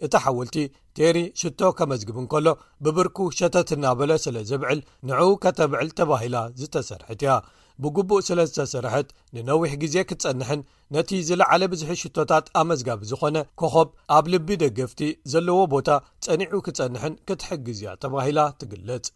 [0.06, 0.56] እቲ ሓውልቲ
[0.96, 2.46] ቴየሪ ሽቶ ከመዝግብን ከሎ
[2.84, 4.80] ብብርኩ ሸተት እናበለ ስለ ዘብዕል
[5.10, 7.38] ንዕኡ ከተብዕል ተባሂላ ዝተሰርሕት ያ
[7.84, 10.60] ብግቡእ ስለ ዝተስርሐት ንነዊሕ ግዜ ክትጸንሕን
[10.94, 15.00] ነቲ ዝለዓለ ብዙሒ ሽቶታት ኣመዝጋቢ ዝኾነ ከኸብ ኣብ ልቢ ደገፍቲ
[15.32, 15.88] ዘለዎ ቦታ
[16.26, 19.06] ጸኒዑ ክትጸንሕን ክትሕግዝያ ተባሂላ ትግለጽ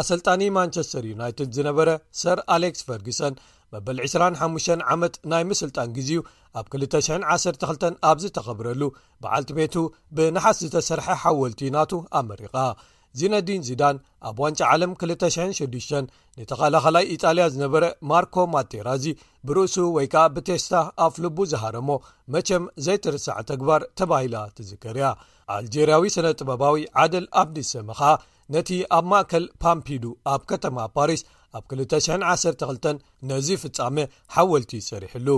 [0.00, 1.88] ኣሰልጣኒ ማንቸስተር ዩናይትድ ዝነበረ
[2.22, 3.34] ሰር ኣሌክስ ፈርግሰን
[3.74, 6.20] መበል 25 ዓመት ናይ ምስልጣን ግዜኡ
[6.60, 8.82] ኣብ 212 ኣብዝ ተኸብረሉ
[9.24, 9.74] ብዓልቲ ሜቱ
[10.18, 12.54] ብነሓስ ዝተሰርሐ ሓወልቲ ናቱ ኣመሪቃ
[13.18, 13.96] ዚነዲን ዚዳን
[14.28, 15.92] ኣብ ዋንጫ ዓለም 26
[16.40, 19.04] ንተኸላኸላይ ኢጣልያ ዝነበረ ማርኮ ማቴራእዚ
[19.48, 20.72] ብርእሱ ወይ ከኣ ብቴስታ
[21.04, 21.88] ኣብ ፍልቡ ዝሃረሞ
[22.34, 25.06] መቸም ዘይትርሳዕ ተግባር ተባሂላ ትዝከርያ
[25.56, 28.12] ኣልጀርያዊ ሰነ ጥበባዊ ዓደል ኣብዲ ሰም ኸ
[28.54, 30.04] ነቲ ኣብ ማእከል ፓምፒዱ
[30.34, 31.20] ኣብ ከተማ ፓሪስ
[31.58, 32.90] ኣብ 212
[33.30, 33.98] ነዚ ፍጻሜ
[34.34, 35.28] ሓወልቲ ይሰሪሕሉ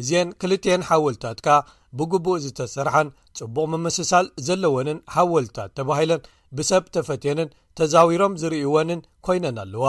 [0.00, 1.56] እዚን ክልትን ሓወልታት ከ
[1.98, 3.08] ብግቡእ ዝተሰርሓን
[3.38, 6.22] ጽቡቕ ምምስሳል ዘለወንን ሓወልታት ተባሂለን
[6.58, 7.48] ብሰብ ተፈትንን
[7.78, 9.84] ተዛዊሮም ዝርእወንን ኮይነን ኣለዋ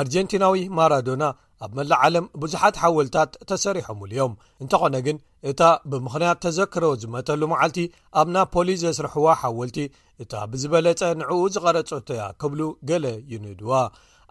[0.00, 1.24] ኣርጀንቲናዊ ማራዶና
[1.66, 5.16] ኣብ መላእ ዓለም ብዙሓት ሓወልታት ተሰሪሖምሉ እዮም እንተኾነ ግን
[5.50, 5.60] እታ
[5.92, 7.78] ብምክንያት ተዘክሮ ዝመጠሉ መዓልቲ
[8.20, 9.78] ኣብ ናፖሊ ዘስርሕዋ ሓወልቲ
[10.22, 13.72] እታ ብዝበለፀ ንዕኡ ዝቐረጹ ተያ ክብሉ ገለ ይንድዋ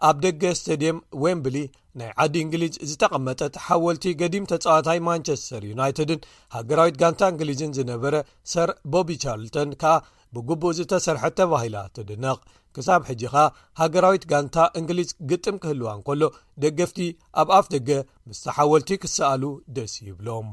[0.08, 1.56] ኣብ ደገ ስተድየም ወንብሊ
[2.00, 6.20] ናይ ዓዲ እንግሊዝ ዝተቐመጠት ሓወልቲ ገዲም ተፃዋታይ ማንቸስተር ዩናይትድን
[6.56, 8.14] ሃገራዊት ጋንታ እንግሊዝን ዝነበረ
[8.52, 9.96] ሰር ቦቢ ቻርልተን ከኣ
[10.36, 12.38] ብግቡእ ዝተሰርሐት ተባሂላ ትድንቕ
[12.76, 13.44] ክሳብ ሕጂ ኸ
[13.80, 16.22] ሃገራዊት ጋንታ እንግሊዝ ግጥም ክህልዋን ከሎ
[16.62, 16.98] ደገፍቲ
[17.42, 17.88] ኣብ ኣፍ ደገ
[18.30, 19.44] ምስቲ ሓወልቲ ክሰኣሉ
[19.76, 20.50] ደስ ይብሎም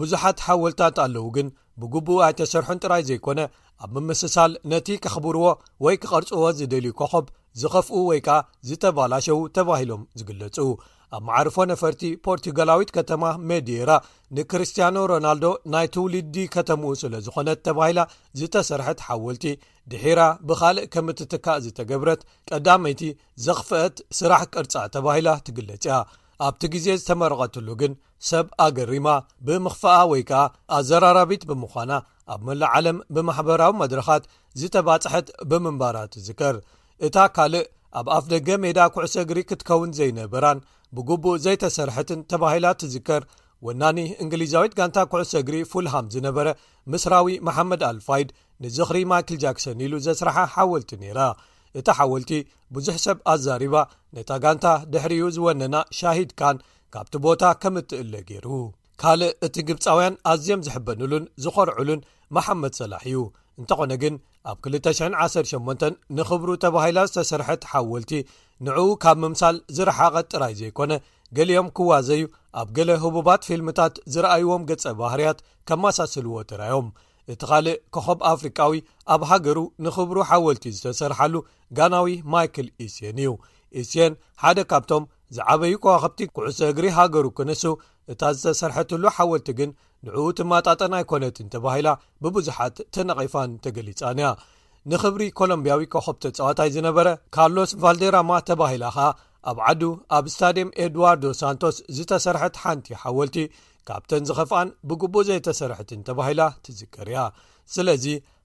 [0.00, 1.48] ብዙሓት ሓወልታት ኣለዉ ግን
[1.80, 3.40] ብግቡእ ኣይተሰርሑን ጥራይ ዘይኮነ
[3.84, 5.46] ኣብ ብምስሳል ነቲ ከኽብርዎ
[5.84, 7.26] ወይ ክቐርጽዎ ዝደልዩ ከኸብ
[7.60, 10.56] ዝኸፍኡ ወይ ከኣ ዝተባላሸዉ ተባሂሎም ዝግለጹ
[11.16, 13.90] ኣብ ማዕርፎ ነፈርቲ ፖርቱጋላዊት ከተማ ሜድራ
[14.36, 18.00] ንክርስትያኖ ሮናልዶ ናይ ትውልዲ ከተምኡ ስለ ዝኾነት ተባሂላ
[18.38, 19.44] ዝተሰርሐት ሓወልቲ
[19.92, 23.02] ድሒራ ብኻልእ ከም እትትካእ ዝተገብረት ቀዳመይቲ
[23.44, 25.94] ዘኽፍአት ስራሕ ቅርጻ ተባሂላ ትግለጽያ
[26.48, 27.94] ኣብቲ ግዜ ዝተመረቐትሉ ግን
[28.32, 29.08] ሰብ ኣገሪማ
[29.46, 30.42] ብምኽፍኣ ወይ ከኣ
[30.78, 31.92] ኣዘራራቢት ብምዃና
[32.34, 34.24] ኣብ መላእዓለም ብማሕበራዊ መድረኻት
[34.60, 36.58] ዝተባጽሐት ብምንባራት ዝከር
[37.06, 37.66] እታ ካልእ
[37.98, 40.58] ኣብ ኣፍ ደገ ሜዳ ኩዕሰ እግሪ ክትከውን ዘይነበራን
[40.96, 43.22] ብግቡእ ዘይተሰርሐትን ተባሂላት ትዝከር
[43.66, 46.48] ወናኒ እንግሊዛዊት ጋንታ ኩዕሰ እግሪ ፉልሃም ዝነበረ
[46.92, 48.28] ምስራዊ መሓመድ ኣልፋይድ
[48.64, 51.20] ንዚኽሪ ማይክል ጃክሰን ኢሉ ዘስራሓ ሓወልቲ ነይራ
[51.78, 52.30] እቲ ሓወልቲ
[52.74, 53.74] ብዙሕ ሰብ ኣዛሪባ
[54.16, 56.58] ነታ ጋንታ ድሕርኡ ዝወነና ሻሂድ ካን
[56.94, 58.46] ካብቲ ቦታ ከም እትእለ ገይሩ
[59.02, 62.00] ካልእ እቲ ግብፃውያን ኣዝዮም ዝሕበኑሉን ዝኸርዑሉን
[62.36, 63.18] መሓመድ ሰላሕ እዩ
[63.60, 64.14] እንተኾነ ግን
[64.50, 68.12] ኣብ 218 ንኽብሩ ተባሂላ ዝተሰርሐት ሓወልቲ
[68.66, 70.92] ንዕኡ ካብ ምምሳል ዝረሓቐት ጥራይ ዘይኮነ
[71.36, 72.22] ገሊኦም ክዋዘዩ
[72.60, 75.38] ኣብ ገለ ህቡባት ፊልምታት ዝረኣይዎም ገጸ ባህርያት
[75.68, 76.88] ከመሳስልዎ ጥራዮም
[77.32, 78.72] እቲ ኻልእ ከኸብ ኣፍሪቃዊ
[79.14, 81.34] ኣብ ሃገሩ ንኽብሩ ሓወልቲ ዝተሰርሓሉ
[81.78, 83.32] ጋናዊ ማይክል ኢስን እዩ
[83.80, 85.04] ኢስየን ሓደ ካብቶም
[85.36, 87.64] ዝዓበዪ ከዋ ኸብቲ ኩዕሶ እግሪ ሃገሩ ክንሱ
[88.12, 89.70] እታ ዝተሰርሐትሉ ሓወልቲ ግን
[90.06, 91.88] ንእኡ ትማጣጠናይ ኮነት እንተባሂላ
[92.22, 94.28] ብብዙሓት ተነቒፋን ተገሊፃን ያ
[94.90, 99.06] ንክብሪ ኮሎምብያዊ ኮኸብተ ፀዋታይ ዝነበረ ካርሎስ ቫልደራማ ተባሂላ ኸ
[99.50, 99.82] ኣብ ዓዱ
[100.16, 103.36] ኣብ እስታድየም ኤድዋርዶ ሳንቶስ ዝተሰርሐት ሓንቲ ሓወልቲ
[103.88, 107.20] ካብተን ዝኸፍኣን ብግቡ ዘይተሰርሕትን ተባሂላ ትዝከር እያ
[107.74, 108.04] ስለዚ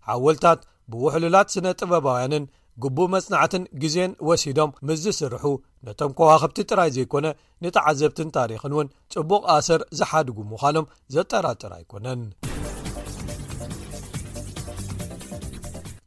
[0.10, 0.60] ሓወልታት
[0.91, 2.43] ብውሕሉላት ስነ ጥበባውያንን
[2.84, 5.43] ግቡ መፅናዕትን ግዜን ወሲዶም ምስ ዝስርሑ
[5.88, 7.26] ነቶም ከዋኸብቲ ጥራይ ዘይኮነ
[7.63, 12.24] ንቲዓዘብትን ታሪክን እውን ፅቡቕ ኣሰር ዝሓድጉ ምዃኖም ዘጠራጠር ኣይኮነን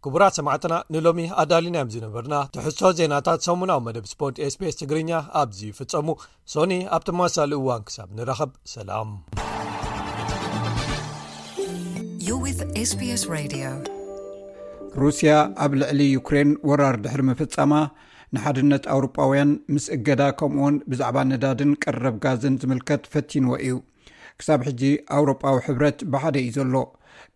[0.06, 5.10] ክቡራት 8ዕትና ንሎሚ ኣዳሊናዮም ዝነበርና ትሕሶ ዜናታት ሰሙናዊ መደብ ስፖርት ስpስ ትግርኛ
[5.40, 6.08] ኣብዝፍፀሙ
[6.54, 9.20] ሶኒ ኣብቲመሳሊ እዋን ክሳብ ንረኸብ ሰላምዩ
[12.88, 13.94] ss
[15.04, 15.32] ሩስያ
[15.64, 17.72] ኣብ ልዕሊ ዩክሬን ወራር ድሕሪ መፍጻማ
[18.34, 23.74] ንሓድነት ኣውሮጳውያን ምስ እገዳ ከምኡውን ብዛዕባ ነዳድን ቀረብ ጋዝን ዝምልከት ፈቲንዎ እዩ
[24.40, 24.82] ክሳብ ሕጂ
[25.18, 26.74] ኣውሮጳዊ ሕብረት ብሓደ እዩ ዘሎ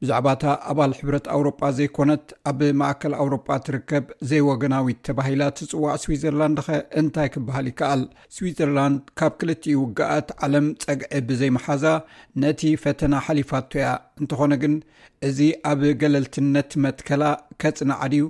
[0.03, 6.79] ብዛዕባ እታ ኣባል ሕብረት ኣውሮጳ ዘይኮነት ኣብ ማእከል ኣውሮጳ ትርከብ ዘይወገናዊት ተባሂላ ትፅዋዕ ስዊዘርላንድ ኸ
[7.01, 8.03] እንታይ ክበሃል ይከኣል
[8.37, 11.85] ስዊዘርላንድ ካብ ክልቲኡ ውግኣት ዓለም ፀግዒ ብዘይመሓዛ
[12.45, 13.91] ነቲ ፈተና ሓሊፋቶ እያ
[14.23, 14.75] እንትኾነ ግን
[15.31, 15.39] እዚ
[15.73, 17.25] ኣብ ገለልትነት መትከላ
[17.65, 18.25] ከፅናዓድዩ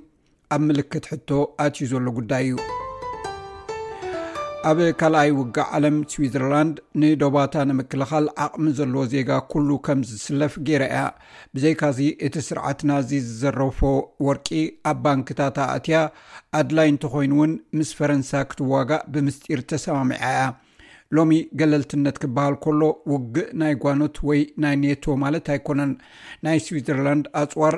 [0.57, 1.29] ኣብ ምልክት ሕቶ
[1.67, 2.57] ኣትዩ ዘሎ ጉዳይ እዩ
[4.69, 11.03] ኣብ ካልኣይ ውጊእ ዓለም ስዊትዘርላንድ ንዶባታ ንምክልኻል ዓቕሚ ዘለዎ ዜጋ ኩሉ ከም ዝስለፍ ገይራ እያ
[11.55, 13.81] ብዘይካዚ እቲ ስርዓትና እዚ ዝዘረፎ
[14.27, 14.49] ወርቂ
[14.91, 16.01] ኣብ ባንክታት ኣእትያ
[16.61, 20.43] ኣድላይ እንተኮይኑውን ምስ ፈረንሳ ክትዋጋእ ብምስጢር ተሰማሚዐ እያ
[21.19, 21.31] ሎሚ
[21.63, 22.83] ገለልትነት ክበሃል ከሎ
[23.13, 25.95] ውግእ ናይ ጓኖት ወይ ናይ ኔቶ ማለት ኣይኮነን
[26.49, 27.77] ናይ ስዊትዘርላንድ ኣፅዋር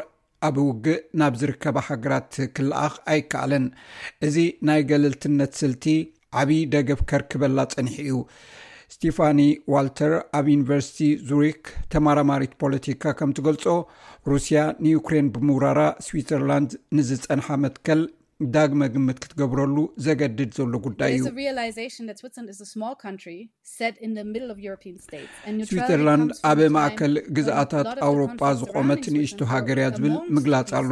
[0.48, 3.66] ኣብ ውግእ ናብ ዝርከባ ሃገራት ክልኣኽ ኣይከኣለን
[4.28, 4.36] እዚ
[4.70, 5.86] ናይ ገለልትነት ስልቲ
[6.40, 8.12] ዓብይ ደገብ ከርክበላ ፀኒሐ እዩ
[8.94, 9.40] ስቲፋኒ
[9.72, 11.62] ዋልተር ኣብ ዩኒቨርሲቲ ዙሪክ
[11.92, 13.64] ተማራማሪት ፖለቲካ ከምትገልፆ
[14.30, 18.00] ሩስያ ንዩክሬን ብምውራራ ስዊትዘርላንድ ንዝፀንሓ መትከል
[18.55, 19.76] ዳግመግምት ክትገብረሉ
[20.07, 21.14] ዘገድድ ዘሎ ጉዳይ
[25.62, 30.90] እዩስዊዘርላንድ ኣብ ማእከል ግዝኣታት ኣውሮጳ ዝቆመት ንእሽቱ ሃገርያ ዝብል ምግላፅ ኣሎ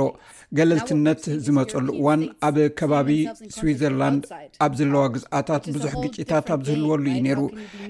[0.59, 3.11] ገለልትነት ዝመፀሉ እዋን ኣብ ከባቢ
[3.57, 4.25] ስዊዘርላንድ
[4.67, 7.41] ኣብ ዘለዋ ግዝኣታት ብዙሕ ግጭታት ኣብ ዝህልወሉ እዩ ነይሩ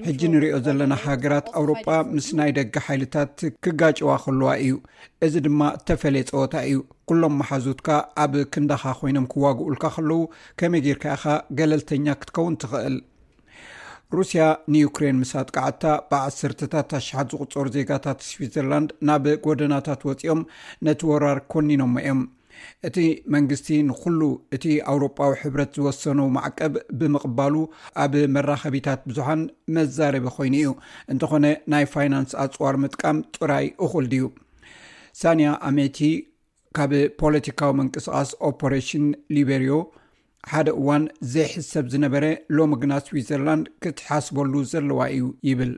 [0.07, 4.73] ሕጂ እንሪኦ ዘለና ሃገራት ኣውሮጳ ምስ ናይ ደገ ሓይልታት ክጋጭዋ ከልዋ እዩ
[5.25, 6.77] እዚ ድማ ተፈለየ ፀወታ እዩ
[7.11, 7.87] ኩሎም መሓዙትካ
[8.23, 10.19] ኣብ ክንዳኻ ኮይኖም ክዋግኡልካ ከለው
[10.59, 11.23] ከመይ ግርካኢኻ
[11.57, 12.95] ገለልተኛ ክትከውን ትኽእል
[14.17, 14.43] ሩስያ
[14.73, 20.41] ንዩክሬን ምስ ኣትቃዓታ ብዓሰርታት ታሽሓት ዝቁፀሩ ዜጋታት ስዊትዘርላንድ ናብ ጎደናታት ወፂኦም
[20.89, 22.21] ነቲ ወራር ኮኒኖሞ እዮም
[22.89, 22.97] እቲ
[23.35, 24.21] መንግስቲ ንኩሉ
[24.55, 27.55] እቲ ኣውሮጳዊ ሕብረት ዝወሰኑ ማዕቀብ ብምቕባሉ
[28.05, 29.41] ኣብ መራኸቢታት ብዙሓን
[29.77, 30.71] መዛረበ ኮይኑ እዩ
[31.13, 31.45] እንተኾነ
[31.75, 34.27] ናይ ፋይናንስ ኣፅዋር ምጥቃም ጡራይ እኹል ድዩ
[35.21, 35.97] ሳንያ ኣሜይቲ
[36.77, 36.91] ካብ
[37.21, 39.05] ፖለቲካዊ ምንቅስቓስ ኦፖሬሽን
[39.37, 39.75] ሊቤሪዮ
[40.51, 41.03] ሓደ እዋን
[41.33, 42.25] ዘይሕሰብ ዝነበረ
[42.57, 45.73] ሎሚ ግና ስዊትዘርላንድ ክትሓስበሉ ዘለዋ እዩ ይብል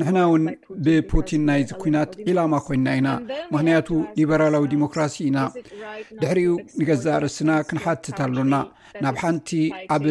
[0.00, 0.44] ንሕና እውን
[0.84, 3.08] ብፑቲን ናይዚ ኩናት ዒላማ ኮይና ኢና
[3.54, 3.88] ምክንያቱ
[4.18, 5.38] ሊበራላዊ ዲሞክራሲ ኢና
[6.22, 6.50] ድሕሪኡ
[6.80, 8.54] ንገዛእ ርስና ክንሓትት ኣሎና
[9.04, 9.50] ናብ ሓንቲ
[9.96, 10.04] ኣብ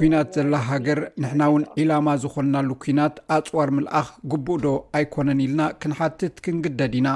[0.00, 6.36] ኩናት ዘላ ሃገር ንሕና ውን ዒላማ ዝኮናሉ ኩናት ኣፅዋር ምልኣኽ ግቡእ ዶ ኣይኮነን ኢልና ክንሓትት
[6.46, 7.10] ክንግደድ ኢና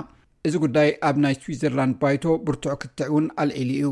[0.47, 3.89] እዚ ጉዳይ ኣብ ናይ ስዊዘርላንድ ባይቶ ብርትዕ ክትዕ እውን ኣልዒሊ እዩ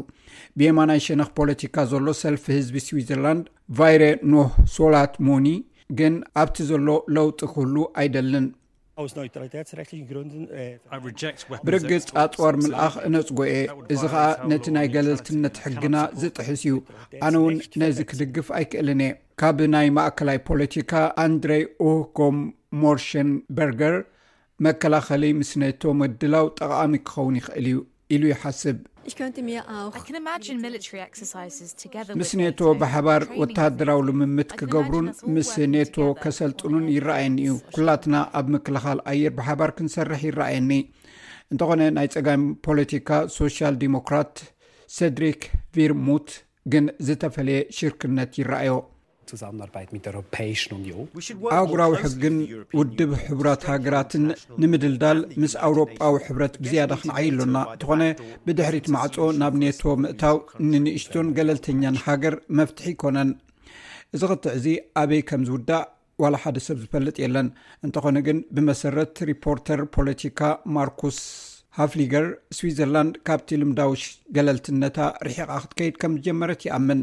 [0.59, 3.47] ቤማ ናይ ሸነክ ፖለቲካ ዘሎ ሰልፊ ህዝቢ ስዊትዘርላንድ
[3.79, 4.03] ቫይረ
[4.35, 5.47] ኖሶላት ሞኒ
[5.99, 8.47] ግን ኣብቲ ዘሎ ለውጢ ክህሉ ኣይደልን
[11.67, 13.59] ብርግጽ ኣፅዋር ምልኣኽ እነፅጎ እየ
[13.95, 16.75] እዚ ከዓ ነቲ ናይ ገለልትነት ሕግና ዘጥሕስ እዩ
[17.29, 19.13] ኣነ ውን ነዚ ክድግፍ ኣይክእልን እየ
[19.43, 20.93] ካብ ናይ ማእከላይ ፖለቲካ
[21.25, 23.97] ኣንድሬይ ኡህጎሞርሽንበርገር
[24.67, 27.79] መከላኸሊ ምስነቶ ምድላው ጠቓሚ ክኸውን ይኽእል እዩ
[28.15, 28.77] ኢሉ ይሓስብ
[32.21, 39.33] ምስ ኔቶ ብሓባር ወተሃደራዊ ልምምት ክገብሩን ምስ ኔቶ ከሰልጥሉን ይረኣየኒ እዩ ኩላትና ኣብ ምክልኻል ኣየር
[39.39, 40.71] ብሓባር ክንሰርሕ ይረኣየኒ
[41.53, 44.35] እንተኾነ ናይ ፀጋሚ ፖለቲካ ሶሻል ዲሞክራት
[44.99, 45.41] ሰድሪክ
[45.77, 46.31] ቪርሙት
[46.75, 48.75] ግን ዝተፈለየ ሽርክነት ይረኣዮ
[51.59, 52.37] ኣእጉራዊ ሕግን
[52.79, 54.25] ውድብ ሕቡራት ሃገራትን
[54.63, 58.03] ንምድልዳል ምስ ኣውሮጳዊ ሕብረት ብዝያዳ ክንዓይ ኣሉና እንትኾነ
[58.47, 60.39] ብድሕሪት ማዕፆ ናብ ኔቶ ምእታው
[60.71, 63.31] ንንእሽቶን ገለልተኛን ሃገር መፍትሒ ይኮነን
[64.17, 64.67] እዚ ክትዕዚ
[65.03, 65.87] ኣበይ ከም ዝውዳእ
[66.23, 67.49] ዋላ ሓደ ሰብ ዝፈልጥ የለን
[67.87, 70.41] እንተኾነ ግን ብመሰረት ሪፖርተር ፖለቲካ
[70.77, 71.19] ማርኩስ
[71.79, 72.27] ሃፍሊገር
[72.59, 74.05] ስዊዘርላንድ ካብቲ ልምዳውሽ
[74.39, 74.99] ገለልትነታ
[75.29, 77.01] ርሒቓ ክትከይድ ከም ዝጀመረት ይኣምን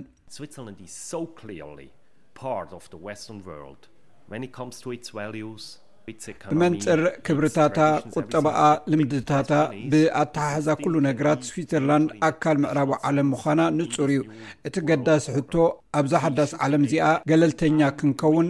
[6.51, 7.77] ብመንፅር ክብርታታ
[8.19, 8.57] ቁጠበኣ
[8.91, 9.51] ልምድታታ
[9.91, 14.19] ብኣተሓሕዛ ኩሉ ነገራት ስዊዘርላንድ ኣካል ምዕራባ ዓለም ምዃና ንፁር እዩ
[14.67, 15.53] እቲ ገዳሲ ሕቶ
[15.99, 18.49] ኣብዛ ሓዳስ ዓለም እዚኣ ገለልተኛ ክንከውን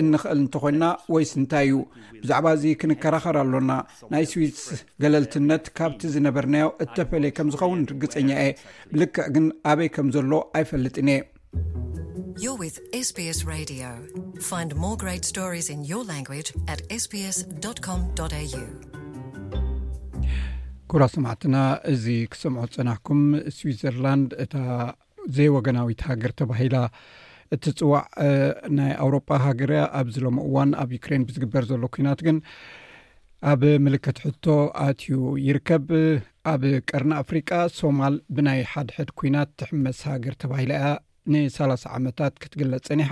[0.00, 1.80] እንኽእል እንተኮይንና ወይ ስንታይ እዩ
[2.22, 3.72] ብዛዕባ እዚ ክንከራኸር ኣሎና
[4.12, 4.60] ናይ ስዊስ
[5.04, 8.54] ገለልትነት ካብቲ ዝነበርናዮ እተፈለየ ከም ዝኸውን ንርግፀኛ እየ
[8.94, 11.20] ብልክዕ ግን ኣበይ ከም ዘሎ ኣይፈልጥኒ እየ
[12.42, 13.08] ስ
[20.90, 21.58] ኩብራ ሰማዕትና
[21.92, 23.20] እዚ ክስምዖ ፅናሕኩም
[23.56, 24.54] ስዊትዘርላንድ እታ
[25.36, 26.76] ዘይወገናዊት ሃገር ተባሂላ
[27.58, 28.04] እቲፅዋዕ
[28.80, 32.38] ናይ ኣውሮጳ ሃገርያ ኣብዚሎሙ እዋን ኣብ ዩክሬን ብዝግበር ዘሎ ኩናት ግን
[33.54, 34.44] ኣብ ምልክት ሕቶ
[34.88, 35.16] ኣትዩ
[35.46, 35.88] ይርከብ
[36.54, 36.62] ኣብ
[36.92, 40.84] ቀርኒ ኣፍሪቃ ሶማል ብናይ ሓድሕድ ኩናት ትሕመስ ሃገር ተባሂላ እያ
[41.32, 43.10] ን30 ዓመታት ክትግለፅ ፀኒሓ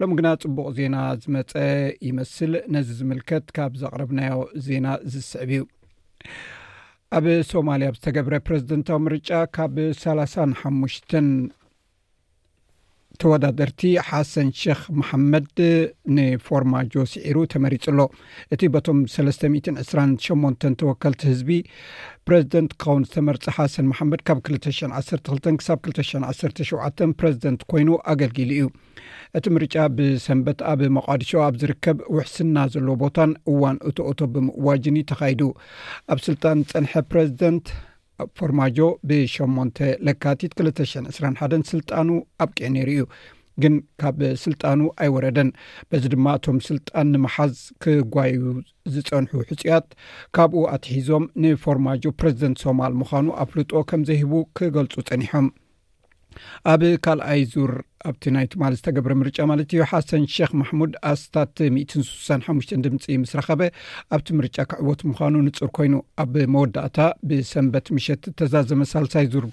[0.00, 1.52] ሎሚ ግና ፅቡቅ ዜና ዝመፀ
[2.08, 4.34] ይመስል ነዚ ዝምልከት ካብ ዘቕረብናዮ
[4.66, 5.62] ዜና ዝስዕብ እዩ
[7.18, 11.28] ኣብ ሶማልያ ብዝተገብረ ፕረዚደንታዊ ምርጫ ካብ 3ሓሙሽን
[13.22, 15.46] ተወዳደርቲ ሓሰን ሽክ መሓመድ
[16.16, 17.98] ንፎርማጆ ስዒሩ ተመሪፁሎ
[18.54, 21.50] እቲ በቶም 328 ተወከልቲ ህዝቢ
[22.28, 28.68] ፕረዚደንት ክኸውን ዝተመርፂ ሓሰን መሓመድ ካብ 20 12 ክሳብ 201ሸ ፕረዝደንት ኮይኑ ኣገልጊሉ እዩ
[29.38, 35.42] እቲ ምርጫ ብሰንበት ኣብ መቃዲሶ ኣብ ዝርከብ ውሕስና ዘሎ ቦታን እዋን እትኦቶ ብምእዋጅኒ ተኻይዱ
[36.12, 37.66] ኣብ ስልጣን ፀንሐ ፕረዚደንት
[38.38, 42.08] ፎርማጆ ብ8 ለካቲት 20 2ሓን ስልጣኑ
[42.44, 43.02] ኣብቂዕ ነይሩ እዩ
[43.62, 45.48] ግን ካብ ስልጣኑ ኣይወረደን
[45.90, 47.54] በዚ ድማ እቶም ስልጣን ንመሓዝ
[47.84, 48.36] ክጓዩ
[48.94, 49.86] ዝፀንሑ ሕፅያት
[50.38, 55.48] ካብኡ ኣትሒዞም ንፎርማጆ ፕረዝደንት ሶማል ምዃኑ ኣፍልጦ ከም ዘይሂቡ ክገልፁ ፀኒሖም
[56.72, 57.72] ኣብ ካልኣይ ዙር
[58.08, 61.56] ኣብቲ ናይቲማለ ዝተገብረ ምርጫ ማለት እዩ ሓሰን ክ ማሕሙድ ኣስታት
[62.08, 63.60] 65 ድምፂ ምስ ረኸበ
[64.16, 66.98] ኣብቲ ምርጫ ክዕወት ምዃኑ ንፁር ኮይኑ ኣብ መወዳእታ
[67.30, 69.46] ብሰንበት ምሸት ተዛዘመ ሳልሳይ ዙር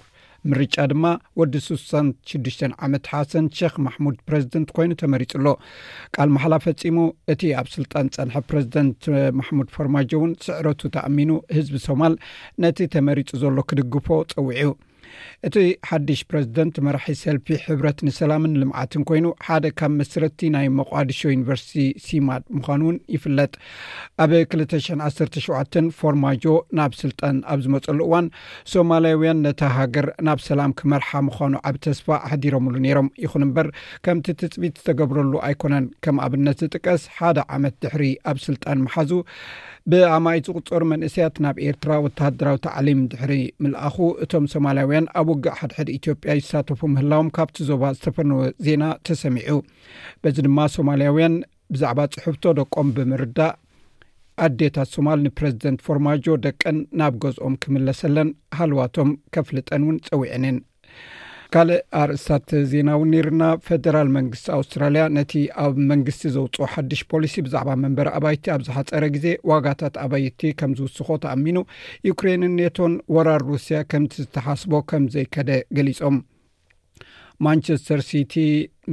[0.50, 1.04] ምርጫ ድማ
[1.38, 1.92] ወዲ 6ሳ
[2.32, 2.56] 6ዱሽ
[2.86, 5.46] ዓመት ሓሰን ክ ማሕሙድ ፕረዝደንት ኮይኑ ተመሪፁ ኣሎ
[6.16, 6.96] ቃል መሓላ ፈፂሙ
[7.32, 9.00] እቲ ኣብ ስልጣን ፀንሐ ፕረዚደንት
[9.38, 12.16] ማሕሙድ ፈርማጆ እውን ስዕረቱ ተኣሚኑ ህዝቢ ሶማል
[12.64, 14.70] ነቲ ተመሪፁ ዘሎ ክድግፎ ፀውዑ
[15.46, 15.56] እቲ
[15.88, 22.44] ሓድሽ ፕረዚደንት መራሒ ሰልፊ ሕብረት ንሰላምን ልምዓትን ኮይኑ ሓደ ካብ መስረቲ ናይ መቋዲሾ ዩኒቨርሲቲ ሲማድ
[22.58, 23.52] ምዃኑ እውን ይፍለጥ
[24.24, 24.76] ኣብ 2
[25.08, 26.44] 1 7 ፎርማጆ
[26.78, 28.28] ናብ ስልጣን ኣብ ዝመፀሉ እዋን
[28.72, 33.68] ሶማልያውያን ነታ ሃገር ናብ ሰላም ክመርሓ ምዃኑ ኣብ ተስፋ ኣሕዲሮምሉ ነይሮም ይኹን እምበር
[34.06, 39.12] ከምቲ ትፅቢት ዝተገብረሉ ኣይኮነን ከም ኣብነት ዝጥቀስ ሓደ ዓመት ድሕሪ ኣብ ስልጣን መሓዙ
[39.92, 46.32] ብኣማይ ዝቁጦር መንእሰያት ናብ ኤርትራ ወተሃደራዊ ተዕሊም ድሕሪ ምልኣኹ እቶም ሶማልያውያን ኣብ ውግእ ሓድሐድ ኢትዮጵያ
[46.38, 49.52] ይሳተፉ ምህላዎም ካብቲ ዞባ ዝተፈንዎ ዜና ተሰሚዑ
[50.24, 51.36] በዚ ድማ ሶማልያውያን
[51.74, 53.54] ብዛዕባ ፅሑፍቶ ደቆም ብምርዳእ
[54.46, 60.58] ኣዴታት ሶማል ንፕረዚደንት ፎርማጆ ደቀን ናብ ገዝኦም ክምለሰለን ሃልዋቶም ከፍልጠን እውን ፀዊዐንን
[61.54, 65.32] ካልእ ኣርእስታት ዜና እውን ነርና ፈደራል መንግስቲ ኣውስትራልያ ነቲ
[65.64, 71.08] ኣብ መንግስቲ ዘውፅኦ ሓዱሽ ፖሊሲ ብዛዕባ መንበሪ ኣባይቲ ኣብ ዝሓፀረ ግዜ ዋጋታት ኣባይቲ ከም ዝውስኮ
[71.24, 71.58] ተኣሚኑ
[72.10, 76.18] ዩክሬን ኔቶን ወራር ሩስያ ከምቲ ዝተሓስቦ ከምዘይከደ ገሊፆም
[77.44, 78.34] ማንቸስተር ሲቲ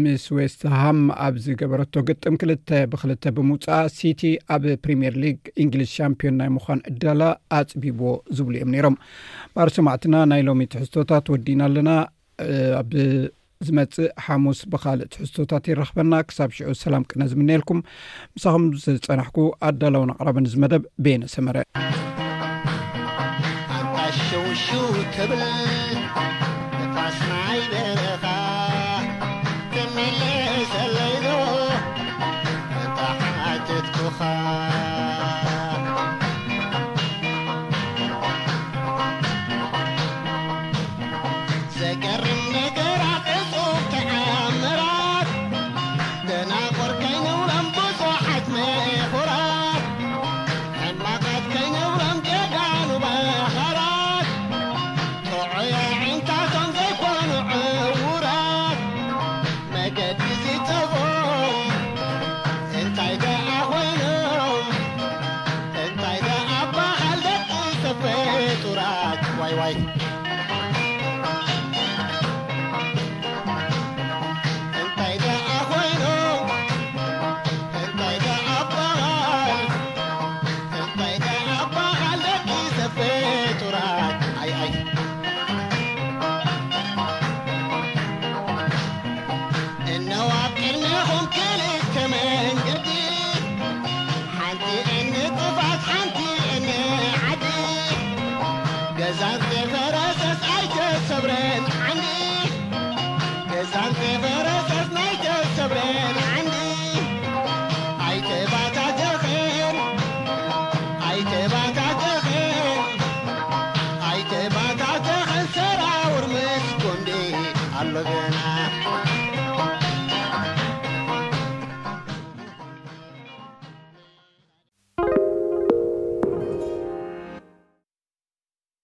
[0.04, 4.22] ምስ ወስት ሃም ኣብ ዝገበረቶ ግጥም ክልተ ብክልተ ብምውፃእ ሲቲ
[4.56, 7.22] ኣብ ፕሪምየር ሊግ እንግሊስ ሻምፒዮን ናይ ምዃን ዕዳላ
[7.60, 8.98] አፅቢብዎ ዝብሉ እዮም ነሮም
[9.56, 11.90] ባር ሰማዕትና ናይ ሎሚ ትሕዝቶታት ወዲና ኣለና
[12.82, 17.80] ኣብዝመጽእ ሓሙስ ብኻልእ ትሕዝቶታት ይረኽበና ክሳብ ሽዑ ሰላም ቅነ ዝምነ ኤልኩም
[18.38, 19.38] ንሳኹም ዝጸናሕኩ
[19.70, 21.66] ኣዳላውን ኣቕረበን ዝመደብ ቤነሰመረአ
[23.78, 24.68] ኣንታሸውሹ
[25.32, 25.44] ብል
[26.84, 28.26] እታስናይ ደርኻ
[29.98, 31.26] መለስለዶ
[32.84, 34.72] እታሕትኩኻ